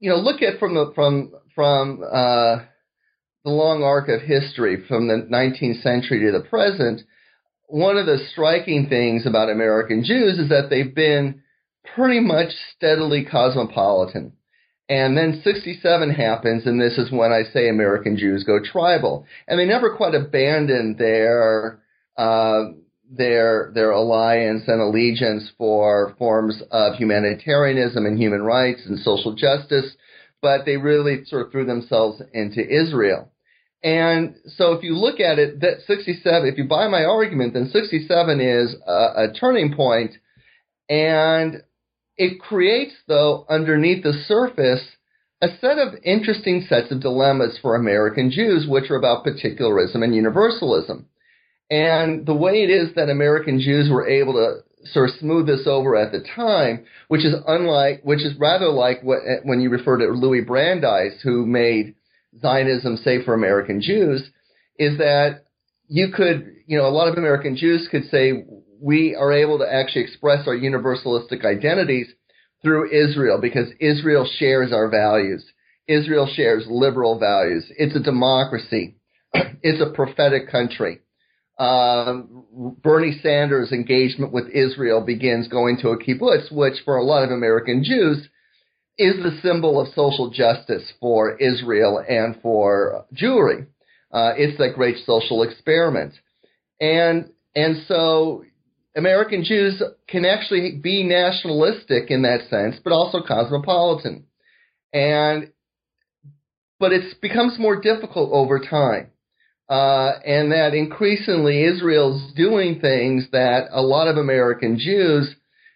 you 0.00 0.10
know, 0.10 0.16
look 0.16 0.42
at 0.42 0.58
from 0.58 0.74
the 0.74 0.92
from 0.94 1.32
from 1.54 2.02
uh, 2.02 2.64
the 3.44 3.50
long 3.50 3.82
arc 3.82 4.08
of 4.08 4.22
history 4.22 4.84
from 4.88 5.08
the 5.08 5.26
19th 5.30 5.82
century 5.82 6.20
to 6.20 6.32
the 6.32 6.46
present. 6.48 7.02
One 7.66 7.96
of 7.96 8.06
the 8.06 8.18
striking 8.32 8.88
things 8.88 9.26
about 9.26 9.48
American 9.48 10.02
Jews 10.04 10.38
is 10.38 10.48
that 10.48 10.68
they've 10.70 10.94
been 10.94 11.42
pretty 11.94 12.20
much 12.20 12.50
steadily 12.76 13.24
cosmopolitan. 13.24 14.32
And 14.88 15.16
then 15.16 15.40
67 15.44 16.10
happens, 16.10 16.66
and 16.66 16.80
this 16.80 16.98
is 16.98 17.12
when 17.12 17.30
I 17.30 17.44
say 17.52 17.68
American 17.68 18.16
Jews 18.16 18.42
go 18.42 18.58
tribal. 18.60 19.24
And 19.46 19.58
they 19.58 19.64
never 19.64 19.96
quite 19.96 20.16
abandoned 20.16 20.98
their 20.98 21.80
uh, 22.16 22.64
their 23.08 23.70
their 23.74 23.90
alliance 23.92 24.64
and 24.66 24.80
allegiance 24.80 25.50
for 25.56 26.14
forms 26.18 26.62
of 26.72 26.94
humanitarianism 26.94 28.04
and 28.04 28.18
human 28.18 28.42
rights 28.42 28.82
and 28.86 28.98
social 28.98 29.34
justice, 29.34 29.94
but 30.42 30.64
they 30.64 30.76
really 30.76 31.24
sort 31.24 31.46
of 31.46 31.52
threw 31.52 31.64
themselves 31.64 32.20
into 32.32 32.60
Israel. 32.60 33.30
And 33.82 34.34
so 34.56 34.72
if 34.72 34.82
you 34.82 34.94
look 34.94 35.20
at 35.20 35.38
it, 35.38 35.60
that 35.60 35.80
67, 35.86 36.48
if 36.48 36.58
you 36.58 36.64
buy 36.64 36.86
my 36.88 37.04
argument, 37.04 37.54
then 37.54 37.70
67 37.72 38.40
is 38.40 38.76
a, 38.86 38.92
a 38.92 39.32
turning 39.38 39.74
point, 39.74 40.12
and 40.88 41.62
it 42.20 42.38
creates, 42.38 42.92
though, 43.08 43.46
underneath 43.48 44.02
the 44.02 44.12
surface, 44.12 44.86
a 45.40 45.48
set 45.58 45.78
of 45.78 45.94
interesting 46.04 46.66
sets 46.68 46.92
of 46.92 47.00
dilemmas 47.00 47.58
for 47.62 47.74
American 47.74 48.30
Jews, 48.30 48.66
which 48.68 48.90
are 48.90 48.96
about 48.96 49.24
particularism 49.24 50.02
and 50.02 50.14
universalism. 50.14 51.06
And 51.70 52.26
the 52.26 52.34
way 52.34 52.62
it 52.62 52.68
is 52.68 52.94
that 52.94 53.08
American 53.08 53.58
Jews 53.58 53.88
were 53.90 54.06
able 54.06 54.34
to 54.34 54.88
sort 54.90 55.08
of 55.08 55.16
smooth 55.16 55.46
this 55.46 55.66
over 55.66 55.96
at 55.96 56.12
the 56.12 56.20
time, 56.36 56.84
which 57.08 57.24
is 57.24 57.34
unlike, 57.46 58.02
which 58.02 58.22
is 58.22 58.36
rather 58.38 58.68
like 58.68 59.00
what, 59.02 59.20
eh, 59.26 59.40
when 59.44 59.62
you 59.62 59.70
refer 59.70 59.96
to 59.96 60.12
Louis 60.12 60.42
Brandeis, 60.42 61.14
who 61.22 61.46
made 61.46 61.94
Zionism 62.38 62.98
safe 62.98 63.24
for 63.24 63.32
American 63.32 63.80
Jews, 63.80 64.28
is 64.78 64.98
that 64.98 65.44
you 65.88 66.08
could, 66.14 66.52
you 66.66 66.76
know, 66.76 66.86
a 66.86 66.92
lot 66.92 67.08
of 67.08 67.16
American 67.16 67.56
Jews 67.56 67.88
could 67.90 68.04
say 68.10 68.44
we 68.80 69.14
are 69.14 69.32
able 69.32 69.58
to 69.58 69.72
actually 69.72 70.02
express 70.02 70.46
our 70.46 70.56
universalistic 70.56 71.44
identities 71.44 72.08
through 72.62 72.90
Israel 72.90 73.38
because 73.40 73.68
Israel 73.80 74.28
shares 74.38 74.72
our 74.72 74.88
values. 74.88 75.44
Israel 75.86 76.30
shares 76.32 76.66
liberal 76.68 77.18
values. 77.18 77.66
It's 77.76 77.96
a 77.96 78.00
democracy. 78.00 78.96
it's 79.34 79.82
a 79.82 79.94
prophetic 79.94 80.50
country. 80.50 81.00
Um, 81.58 82.46
Bernie 82.82 83.18
Sanders' 83.22 83.72
engagement 83.72 84.32
with 84.32 84.48
Israel 84.48 85.04
begins 85.04 85.48
going 85.48 85.76
to 85.78 85.90
a 85.90 85.98
kibbutz, 85.98 86.50
which 86.50 86.76
for 86.84 86.96
a 86.96 87.04
lot 87.04 87.24
of 87.24 87.30
American 87.30 87.84
Jews 87.84 88.28
is 88.96 89.16
the 89.16 89.38
symbol 89.42 89.80
of 89.80 89.88
social 89.94 90.30
justice 90.30 90.92
for 91.00 91.36
Israel 91.36 92.02
and 92.06 92.40
for 92.42 93.04
Jewry. 93.14 93.66
Uh, 94.12 94.32
it's 94.36 94.58
that 94.58 94.74
great 94.74 94.96
social 95.04 95.42
experiment. 95.42 96.14
And, 96.80 97.30
and 97.54 97.82
so 97.86 98.44
American 98.96 99.44
Jews 99.44 99.82
can 100.08 100.24
actually 100.24 100.80
be 100.82 101.04
nationalistic 101.04 102.10
in 102.10 102.22
that 102.22 102.48
sense, 102.48 102.76
but 102.82 102.92
also 102.92 103.20
cosmopolitan. 103.26 104.26
And, 104.92 105.52
but 106.80 106.92
it 106.92 107.20
becomes 107.20 107.58
more 107.58 107.80
difficult 107.80 108.30
over 108.32 108.58
time. 108.58 109.10
Uh, 109.68 110.18
and 110.26 110.50
that 110.50 110.74
increasingly 110.74 111.62
Israel's 111.62 112.32
doing 112.34 112.80
things 112.80 113.28
that 113.30 113.68
a 113.70 113.80
lot 113.80 114.08
of 114.08 114.16
American 114.16 114.78
Jews 114.80 115.32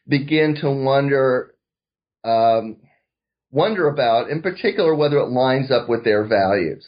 begin 0.09 0.57
to 0.63 0.71
wonder, 0.71 1.55
um, 2.25 2.79
wonder 3.53 3.89
about, 3.89 4.31
in 4.31 4.43
particular, 4.43 4.93
whether 4.97 5.19
it 5.19 5.29
lines 5.29 5.71
up 5.71 5.89
with 5.89 6.03
their 6.03 6.27
values. 6.27 6.85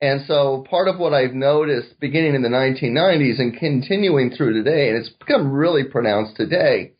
And 0.00 0.22
so 0.26 0.64
part 0.70 0.86
of 0.88 0.98
what 0.98 1.12
I've 1.12 1.32
noticed 1.32 1.98
beginning 1.98 2.34
in 2.34 2.42
the 2.42 2.48
1990s 2.48 3.40
and 3.40 3.56
continuing 3.56 4.30
through 4.30 4.52
today, 4.52 4.88
and 4.88 4.98
it's 4.98 5.08
become 5.08 5.52
really 5.52 5.84
pronounced 5.84 6.36
today, 6.36 6.92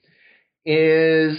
is 0.67 1.39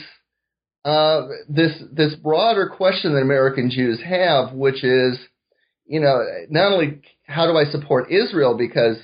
uh, 0.85 1.27
this 1.49 1.73
this 1.91 2.15
broader 2.15 2.69
question 2.69 3.13
that 3.13 3.21
American 3.21 3.69
Jews 3.69 4.01
have, 4.01 4.53
which 4.53 4.83
is, 4.83 5.19
you 5.85 5.99
know, 5.99 6.23
not 6.49 6.71
only 6.71 7.01
how 7.27 7.45
do 7.45 7.57
I 7.57 7.65
support 7.65 8.09
Israel 8.09 8.57
because 8.57 8.97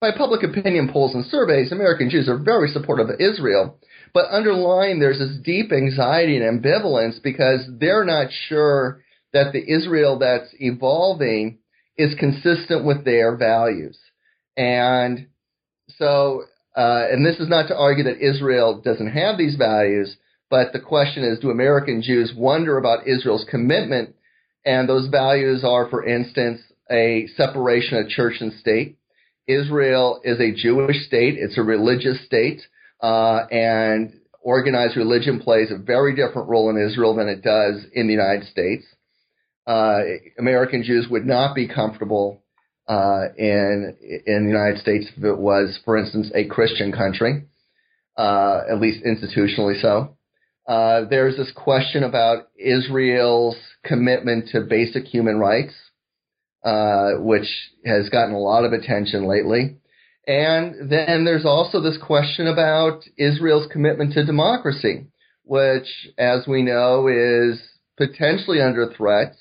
by 0.00 0.10
public 0.16 0.42
opinion 0.42 0.90
polls 0.92 1.14
and 1.14 1.24
surveys, 1.24 1.70
American 1.70 2.10
Jews 2.10 2.28
are 2.28 2.38
very 2.38 2.68
supportive 2.68 3.08
of 3.08 3.20
Israel, 3.20 3.78
but 4.12 4.26
underlying 4.30 4.98
there's 4.98 5.18
this 5.18 5.38
deep 5.44 5.72
anxiety 5.72 6.36
and 6.36 6.62
ambivalence 6.62 7.22
because 7.22 7.60
they're 7.78 8.04
not 8.04 8.30
sure 8.48 9.02
that 9.32 9.52
the 9.52 9.72
Israel 9.72 10.18
that's 10.18 10.54
evolving 10.58 11.58
is 11.96 12.14
consistent 12.18 12.84
with 12.84 13.04
their 13.04 13.36
values. 13.36 13.98
And 14.56 15.26
so, 15.96 16.44
uh, 16.76 17.06
and 17.10 17.26
this 17.26 17.38
is 17.40 17.48
not 17.48 17.68
to 17.68 17.76
argue 17.76 18.04
that 18.04 18.24
Israel 18.24 18.80
doesn't 18.80 19.10
have 19.10 19.36
these 19.36 19.56
values, 19.56 20.16
but 20.50 20.72
the 20.72 20.80
question 20.80 21.24
is, 21.24 21.40
do 21.40 21.50
American 21.50 22.02
Jews 22.02 22.32
wonder 22.36 22.78
about 22.78 23.06
Israel's 23.06 23.46
commitment? 23.50 24.14
And 24.64 24.88
those 24.88 25.08
values 25.08 25.64
are, 25.64 25.88
for 25.88 26.04
instance, 26.04 26.60
a 26.90 27.26
separation 27.36 27.98
of 27.98 28.08
church 28.08 28.36
and 28.40 28.52
state. 28.54 28.96
Israel 29.46 30.20
is 30.24 30.40
a 30.40 30.54
Jewish 30.54 31.06
state. 31.06 31.34
It's 31.38 31.58
a 31.58 31.62
religious 31.62 32.24
state. 32.24 32.62
Uh, 33.00 33.46
and 33.50 34.14
organized 34.40 34.96
religion 34.96 35.40
plays 35.40 35.70
a 35.70 35.78
very 35.78 36.14
different 36.14 36.48
role 36.48 36.70
in 36.70 36.78
Israel 36.78 37.14
than 37.14 37.28
it 37.28 37.42
does 37.42 37.84
in 37.92 38.06
the 38.06 38.12
United 38.12 38.46
States 38.48 38.84
uh, 39.68 40.00
American 40.38 40.82
Jews 40.82 41.06
would 41.10 41.26
not 41.26 41.54
be 41.54 41.68
comfortable 41.68 42.42
uh, 42.88 43.26
in 43.36 43.94
in 44.26 44.44
the 44.44 44.50
United 44.50 44.80
States 44.80 45.06
if 45.14 45.22
it 45.22 45.36
was, 45.38 45.78
for 45.84 45.98
instance, 45.98 46.30
a 46.34 46.46
Christian 46.46 46.90
country, 46.90 47.44
uh, 48.16 48.62
at 48.70 48.80
least 48.80 49.04
institutionally 49.04 49.80
so. 49.80 50.16
Uh, 50.66 51.02
there's 51.10 51.36
this 51.36 51.52
question 51.54 52.02
about 52.02 52.48
Israel's 52.58 53.56
commitment 53.84 54.48
to 54.52 54.62
basic 54.62 55.04
human 55.04 55.38
rights, 55.38 55.74
uh, 56.64 57.12
which 57.18 57.48
has 57.84 58.08
gotten 58.08 58.34
a 58.34 58.38
lot 58.38 58.64
of 58.64 58.72
attention 58.72 59.26
lately. 59.26 59.76
And 60.26 60.90
then 60.90 61.24
there's 61.24 61.46
also 61.46 61.80
this 61.80 61.98
question 62.02 62.46
about 62.46 63.02
Israel's 63.16 63.70
commitment 63.70 64.14
to 64.14 64.24
democracy, 64.24 65.06
which, 65.44 65.88
as 66.18 66.46
we 66.46 66.62
know, 66.62 67.08
is 67.08 67.58
potentially 67.96 68.60
under 68.60 68.92
threat 68.92 69.34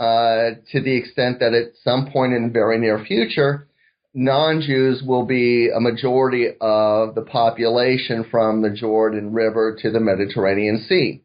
uh, 0.00 0.56
to 0.72 0.80
the 0.80 0.96
extent 0.96 1.40
that 1.40 1.52
at 1.52 1.76
some 1.84 2.10
point 2.10 2.32
in 2.32 2.44
the 2.44 2.52
very 2.52 2.78
near 2.78 3.04
future, 3.04 3.68
non-Jews 4.14 5.02
will 5.06 5.26
be 5.26 5.68
a 5.68 5.78
majority 5.78 6.48
of 6.60 7.14
the 7.14 7.22
population 7.22 8.24
from 8.30 8.62
the 8.62 8.70
Jordan 8.70 9.34
River 9.34 9.76
to 9.82 9.90
the 9.90 10.00
Mediterranean 10.00 10.86
Sea. 10.88 11.22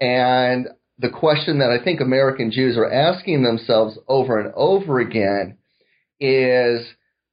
And 0.00 0.68
the 0.98 1.10
question 1.10 1.58
that 1.58 1.70
I 1.70 1.82
think 1.82 2.00
American 2.00 2.52
Jews 2.52 2.76
are 2.76 2.90
asking 2.90 3.42
themselves 3.42 3.98
over 4.06 4.38
and 4.38 4.52
over 4.54 5.00
again 5.00 5.58
is, 6.20 6.86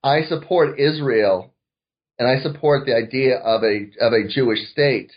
I 0.03 0.23
support 0.23 0.79
Israel 0.79 1.53
and 2.17 2.27
I 2.27 2.41
support 2.41 2.87
the 2.87 2.95
idea 2.95 3.37
of 3.37 3.61
a, 3.63 3.87
of 4.03 4.13
a 4.13 4.27
Jewish 4.27 4.67
state, 4.71 5.11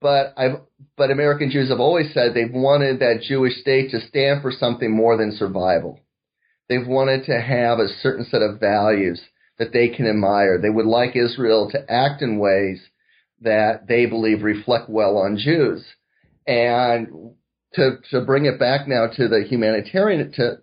but 0.00 0.34
I've 0.36 0.60
but 0.96 1.10
American 1.10 1.50
Jews 1.50 1.70
have 1.70 1.80
always 1.80 2.12
said 2.12 2.34
they've 2.34 2.52
wanted 2.52 3.00
that 3.00 3.22
Jewish 3.22 3.60
state 3.60 3.90
to 3.90 4.00
stand 4.00 4.42
for 4.42 4.52
something 4.52 4.90
more 4.90 5.16
than 5.16 5.36
survival. 5.36 6.00
They've 6.68 6.86
wanted 6.86 7.24
to 7.24 7.40
have 7.40 7.78
a 7.78 7.88
certain 8.02 8.24
set 8.24 8.42
of 8.42 8.60
values 8.60 9.20
that 9.58 9.72
they 9.72 9.88
can 9.88 10.06
admire. 10.06 10.60
They 10.60 10.70
would 10.70 10.86
like 10.86 11.16
Israel 11.16 11.70
to 11.72 11.90
act 11.90 12.22
in 12.22 12.38
ways 12.38 12.80
that 13.40 13.86
they 13.88 14.06
believe 14.06 14.42
reflect 14.42 14.88
well 14.88 15.16
on 15.16 15.38
Jews. 15.38 15.84
And 16.46 17.34
to 17.74 17.98
to 18.10 18.20
bring 18.22 18.46
it 18.46 18.58
back 18.58 18.88
now 18.88 19.06
to 19.06 19.28
the 19.28 19.44
humanitarian 19.48 20.32
to 20.32 20.58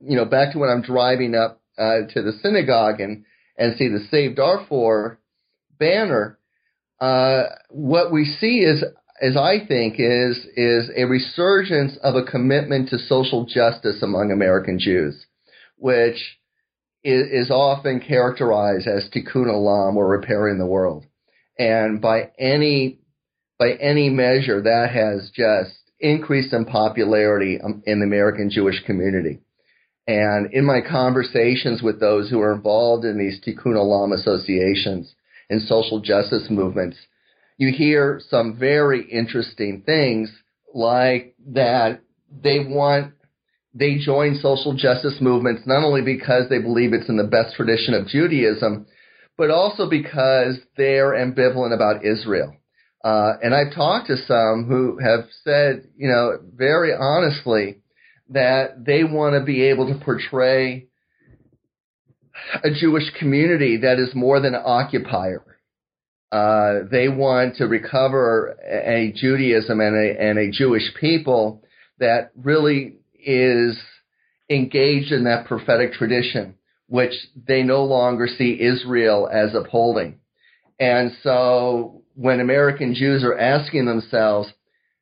you 0.00 0.16
know 0.16 0.24
back 0.24 0.52
to 0.52 0.58
when 0.58 0.70
I'm 0.70 0.82
driving 0.82 1.34
up 1.34 1.60
uh, 1.78 2.06
to 2.12 2.22
the 2.22 2.32
synagogue 2.42 3.00
and 3.00 3.24
and 3.56 3.76
see 3.76 3.88
the 3.88 4.06
Save 4.10 4.36
Darfur 4.36 5.18
banner 5.78 6.38
uh, 7.00 7.44
what 7.70 8.12
we 8.12 8.24
see 8.24 8.58
is, 8.60 8.84
as 9.20 9.36
I 9.36 9.64
think, 9.66 9.94
is 9.98 10.46
is 10.56 10.90
a 10.96 11.04
resurgence 11.04 11.96
of 12.02 12.14
a 12.14 12.24
commitment 12.24 12.90
to 12.90 12.98
social 12.98 13.46
justice 13.46 14.02
among 14.02 14.30
American 14.30 14.78
Jews, 14.78 15.26
which 15.76 16.38
is, 17.02 17.46
is 17.46 17.50
often 17.50 18.00
characterized 18.00 18.86
as 18.86 19.08
tikkun 19.14 19.46
olam 19.46 19.96
or 19.96 20.08
repairing 20.08 20.58
the 20.58 20.66
world. 20.66 21.04
And 21.58 22.00
by 22.00 22.30
any 22.38 23.00
by 23.58 23.72
any 23.80 24.08
measure, 24.08 24.62
that 24.62 24.90
has 24.92 25.30
just 25.34 25.78
increased 26.00 26.52
in 26.52 26.64
popularity 26.64 27.60
um, 27.62 27.82
in 27.86 28.00
the 28.00 28.06
American 28.06 28.50
Jewish 28.50 28.82
community. 28.84 29.40
And 30.06 30.52
in 30.52 30.64
my 30.64 30.80
conversations 30.80 31.82
with 31.82 31.98
those 31.98 32.28
who 32.28 32.40
are 32.40 32.52
involved 32.52 33.04
in 33.04 33.18
these 33.18 33.40
tikkun 33.40 33.74
olam 33.76 34.12
associations, 34.12 35.14
and 35.54 35.62
social 35.68 36.00
justice 36.00 36.46
movements, 36.50 36.96
you 37.56 37.72
hear 37.72 38.20
some 38.28 38.58
very 38.58 39.02
interesting 39.10 39.82
things 39.86 40.30
like 40.74 41.34
that 41.52 42.00
they 42.42 42.58
want 42.58 43.12
they 43.74 43.96
join 43.96 44.38
social 44.40 44.74
justice 44.74 45.16
movements 45.20 45.62
not 45.66 45.84
only 45.84 46.02
because 46.02 46.48
they 46.48 46.60
believe 46.60 46.92
it's 46.92 47.08
in 47.08 47.16
the 47.16 47.24
best 47.24 47.56
tradition 47.56 47.94
of 47.94 48.06
Judaism, 48.06 48.86
but 49.36 49.50
also 49.50 49.88
because 49.90 50.56
they're 50.76 51.12
ambivalent 51.12 51.74
about 51.74 52.04
Israel. 52.04 52.54
Uh, 53.04 53.34
and 53.42 53.54
I've 53.54 53.74
talked 53.74 54.06
to 54.06 54.16
some 54.28 54.66
who 54.68 54.98
have 54.98 55.26
said, 55.42 55.88
you 55.96 56.08
know, 56.08 56.38
very 56.54 56.92
honestly 56.94 57.78
that 58.30 58.84
they 58.84 59.04
want 59.04 59.34
to 59.34 59.44
be 59.44 59.64
able 59.64 59.92
to 59.92 60.04
portray 60.04 60.86
a 62.62 62.70
Jewish 62.70 63.10
community 63.18 63.78
that 63.78 63.98
is 63.98 64.14
more 64.14 64.40
than 64.40 64.54
an 64.54 64.62
occupier. 64.64 65.42
Uh, 66.32 66.80
they 66.90 67.08
want 67.08 67.56
to 67.56 67.66
recover 67.66 68.56
a 68.66 69.12
Judaism 69.14 69.80
and 69.80 69.96
a, 69.96 70.20
and 70.20 70.38
a 70.38 70.50
Jewish 70.50 70.92
people 71.00 71.62
that 71.98 72.32
really 72.36 72.96
is 73.14 73.78
engaged 74.50 75.12
in 75.12 75.24
that 75.24 75.46
prophetic 75.46 75.92
tradition, 75.92 76.56
which 76.88 77.12
they 77.36 77.62
no 77.62 77.84
longer 77.84 78.26
see 78.26 78.60
Israel 78.60 79.28
as 79.32 79.54
upholding. 79.54 80.18
And 80.80 81.12
so 81.22 82.02
when 82.14 82.40
American 82.40 82.94
Jews 82.94 83.22
are 83.22 83.38
asking 83.38 83.86
themselves, 83.86 84.52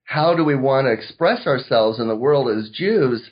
how 0.04 0.34
do 0.34 0.44
we 0.44 0.54
want 0.54 0.86
to 0.86 0.92
express 0.92 1.46
ourselves 1.46 1.98
in 1.98 2.08
the 2.08 2.16
world 2.16 2.48
as 2.50 2.70
Jews? 2.70 3.22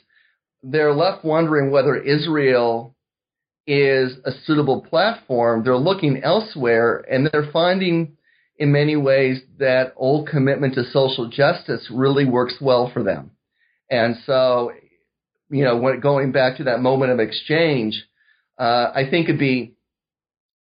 They're 0.63 0.93
left 0.93 1.23
wondering 1.23 1.71
whether 1.71 1.95
Israel 1.95 2.95
is 3.67 4.13
a 4.25 4.31
suitable 4.45 4.81
platform, 4.81 5.63
they're 5.63 5.77
looking 5.77 6.21
elsewhere 6.23 7.05
and 7.09 7.29
they're 7.31 7.49
finding 7.51 8.17
in 8.57 8.71
many 8.71 8.95
ways 8.95 9.41
that 9.59 9.93
old 9.95 10.27
commitment 10.27 10.75
to 10.75 10.83
social 10.91 11.29
justice 11.29 11.89
really 11.91 12.25
works 12.25 12.55
well 12.61 12.91
for 12.93 13.03
them. 13.03 13.31
And 13.89 14.15
so, 14.25 14.71
you 15.49 15.63
know, 15.63 15.77
when 15.77 15.99
going 15.99 16.31
back 16.31 16.57
to 16.57 16.65
that 16.65 16.79
moment 16.79 17.11
of 17.11 17.19
exchange, 17.19 18.03
uh, 18.57 18.91
I 18.93 19.07
think 19.09 19.27
it'd 19.29 19.39
be, 19.39 19.73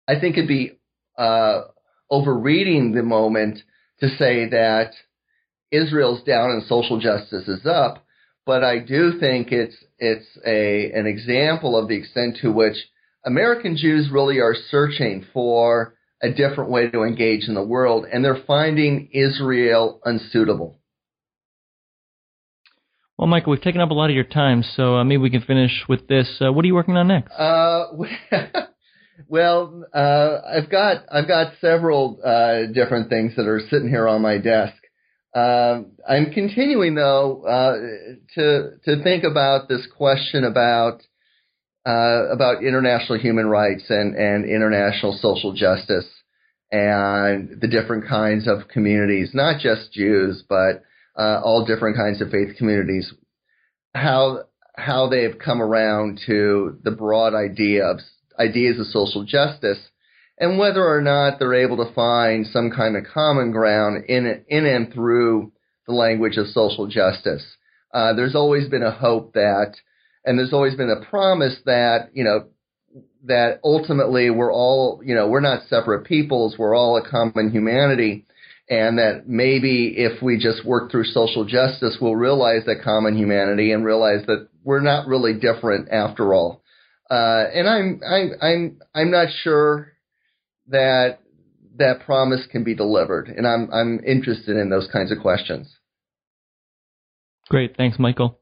I 0.07 0.19
think 0.19 0.37
it'd 0.37 0.47
be 0.47 0.79
uh, 1.17 1.63
overreading 2.09 2.93
the 2.93 3.03
moment 3.03 3.59
to 3.99 4.07
say 4.07 4.49
that 4.49 4.91
Israel's 5.71 6.23
down 6.23 6.51
and 6.51 6.63
social 6.63 6.99
justice 6.99 7.47
is 7.47 7.65
up. 7.65 8.05
But 8.49 8.63
I 8.63 8.79
do 8.79 9.19
think 9.19 9.51
it's 9.51 9.75
it's 9.99 10.25
a 10.43 10.91
an 10.93 11.05
example 11.05 11.77
of 11.77 11.87
the 11.87 11.95
extent 11.95 12.37
to 12.41 12.51
which 12.51 12.77
American 13.23 13.77
Jews 13.77 14.09
really 14.11 14.39
are 14.39 14.55
searching 14.71 15.23
for 15.31 15.93
a 16.23 16.31
different 16.31 16.71
way 16.71 16.89
to 16.89 17.03
engage 17.03 17.47
in 17.47 17.53
the 17.53 17.63
world, 17.63 18.07
and 18.11 18.25
they're 18.25 18.41
finding 18.47 19.09
Israel 19.13 20.01
unsuitable. 20.03 20.79
Well, 23.19 23.27
Michael, 23.27 23.51
we've 23.51 23.61
taken 23.61 23.81
up 23.81 23.91
a 23.91 23.93
lot 23.93 24.09
of 24.09 24.15
your 24.15 24.23
time, 24.23 24.63
so 24.63 24.95
uh, 24.95 25.03
maybe 25.03 25.21
we 25.21 25.29
can 25.29 25.41
finish 25.41 25.83
with 25.87 26.07
this. 26.07 26.27
Uh, 26.41 26.51
what 26.51 26.65
are 26.65 26.67
you 26.67 26.73
working 26.73 26.97
on 26.97 27.07
next? 27.07 27.31
Uh, 27.31 27.85
well, 29.27 29.85
uh, 29.93 30.37
I've 30.55 30.71
got 30.71 31.05
I've 31.11 31.27
got 31.27 31.53
several 31.61 32.19
uh, 32.25 32.73
different 32.73 33.09
things 33.09 33.35
that 33.35 33.45
are 33.45 33.61
sitting 33.69 33.89
here 33.89 34.07
on 34.07 34.23
my 34.23 34.39
desk. 34.39 34.73
Um, 35.39 35.91
I'm 36.07 36.31
continuing 36.31 36.95
though 36.95 37.43
uh, 37.43 37.75
to 38.35 38.71
to 38.85 39.03
think 39.03 39.23
about 39.23 39.69
this 39.69 39.87
question 39.95 40.43
about 40.43 41.01
about 41.85 42.63
international 42.63 43.19
human 43.19 43.47
rights 43.47 43.85
and 43.89 44.15
and 44.15 44.45
international 44.45 45.17
social 45.21 45.53
justice 45.53 46.07
and 46.71 47.59
the 47.61 47.67
different 47.67 48.07
kinds 48.07 48.47
of 48.47 48.67
communities, 48.67 49.31
not 49.33 49.59
just 49.59 49.91
Jews, 49.91 50.43
but 50.47 50.83
uh, 51.17 51.41
all 51.43 51.65
different 51.65 51.97
kinds 51.97 52.21
of 52.21 52.29
faith 52.29 52.57
communities, 52.57 53.13
how 53.95 54.43
how 54.75 55.09
they 55.09 55.23
have 55.23 55.39
come 55.39 55.61
around 55.61 56.19
to 56.25 56.77
the 56.83 56.91
broad 56.91 57.33
idea 57.33 57.85
of 57.85 57.99
ideas 58.39 58.79
of 58.79 58.85
social 58.87 59.23
justice, 59.23 59.79
and 60.39 60.57
whether 60.57 60.85
or 60.85 61.01
not 61.01 61.37
they're 61.37 61.53
able 61.53 61.77
to 61.77 61.93
find 61.93 62.47
some 62.47 62.71
kind 62.71 62.95
of 62.95 63.03
common 63.13 63.51
ground 63.51 64.05
in 64.05 64.43
in 64.47 64.65
and 64.65 64.93
through 64.93 65.51
the 65.87 65.93
language 65.93 66.37
of 66.37 66.47
social 66.47 66.87
justice. 66.87 67.43
Uh, 67.93 68.13
there's 68.13 68.35
always 68.35 68.69
been 68.69 68.83
a 68.83 68.91
hope 68.91 69.33
that, 69.33 69.75
and 70.23 70.37
there's 70.37 70.53
always 70.53 70.75
been 70.75 70.89
a 70.89 71.05
promise 71.09 71.55
that 71.65 72.09
you 72.13 72.23
know 72.23 72.45
that 73.25 73.59
ultimately 73.63 74.29
we're 74.29 74.53
all 74.53 75.01
you 75.03 75.15
know 75.15 75.27
we're 75.27 75.39
not 75.39 75.67
separate 75.67 76.05
peoples, 76.05 76.55
we're 76.57 76.75
all 76.75 76.97
a 76.97 77.09
common 77.09 77.51
humanity 77.51 78.25
and 78.69 78.99
that 78.99 79.27
maybe 79.27 79.95
if 79.97 80.21
we 80.21 80.37
just 80.37 80.63
work 80.63 80.91
through 80.91 81.05
social 81.05 81.43
justice, 81.43 81.97
we'll 81.99 82.15
realize 82.15 82.65
that 82.65 82.83
common 82.83 83.17
humanity 83.17 83.71
and 83.71 83.83
realize 83.83 84.25
that 84.27 84.47
we're 84.63 84.79
not 84.79 85.07
really 85.07 85.33
different 85.33 85.89
after 85.89 86.33
all. 86.35 86.61
Uh, 87.09 87.45
and 87.53 87.67
I'm 87.67 88.01
I'm 88.07 88.31
I'm 88.41 88.79
I'm 88.93 89.11
not 89.11 89.29
sure 89.41 89.93
that 90.69 91.19
that 91.77 92.01
promise 92.05 92.45
can 92.51 92.63
be 92.63 92.75
delivered, 92.75 93.27
and 93.29 93.47
I'm 93.47 93.69
I'm 93.71 93.99
interested 94.05 94.57
in 94.57 94.69
those 94.69 94.87
kinds 94.91 95.11
of 95.11 95.19
questions. 95.19 95.77
Great, 97.49 97.75
thanks, 97.77 97.97
Michael. 97.97 98.39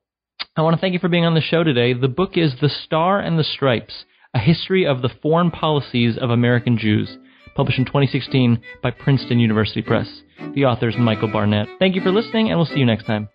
I 0.56 0.62
want 0.62 0.76
to 0.76 0.82
thank 0.82 0.94
you 0.94 1.00
for 1.00 1.08
being 1.08 1.26
on 1.26 1.36
the 1.36 1.42
show 1.42 1.64
today. 1.64 1.94
The 1.94 2.08
book 2.08 2.32
is 2.36 2.56
The 2.60 2.70
Star 2.70 3.20
and 3.20 3.40
the 3.40 3.44
Stripes: 3.44 4.06
A 4.34 4.40
History 4.40 4.86
of 4.86 5.02
the 5.02 5.10
Foreign 5.22 5.52
Policies 5.52 6.18
of 6.18 6.30
American 6.30 6.78
Jews 6.78 7.18
published 7.56 7.80
in 7.80 7.86
2016 7.86 8.62
by 8.84 8.92
Princeton 8.92 9.40
University 9.40 9.82
Press. 9.82 10.22
The 10.54 10.66
author 10.66 10.90
is 10.90 10.96
Michael 10.98 11.32
Barnett. 11.32 11.68
Thank 11.80 11.96
you 11.96 12.02
for 12.02 12.12
listening, 12.12 12.50
and 12.50 12.60
we'll 12.60 12.68
see 12.68 12.80
you 12.80 12.86
next 12.86 13.06
time. 13.06 13.30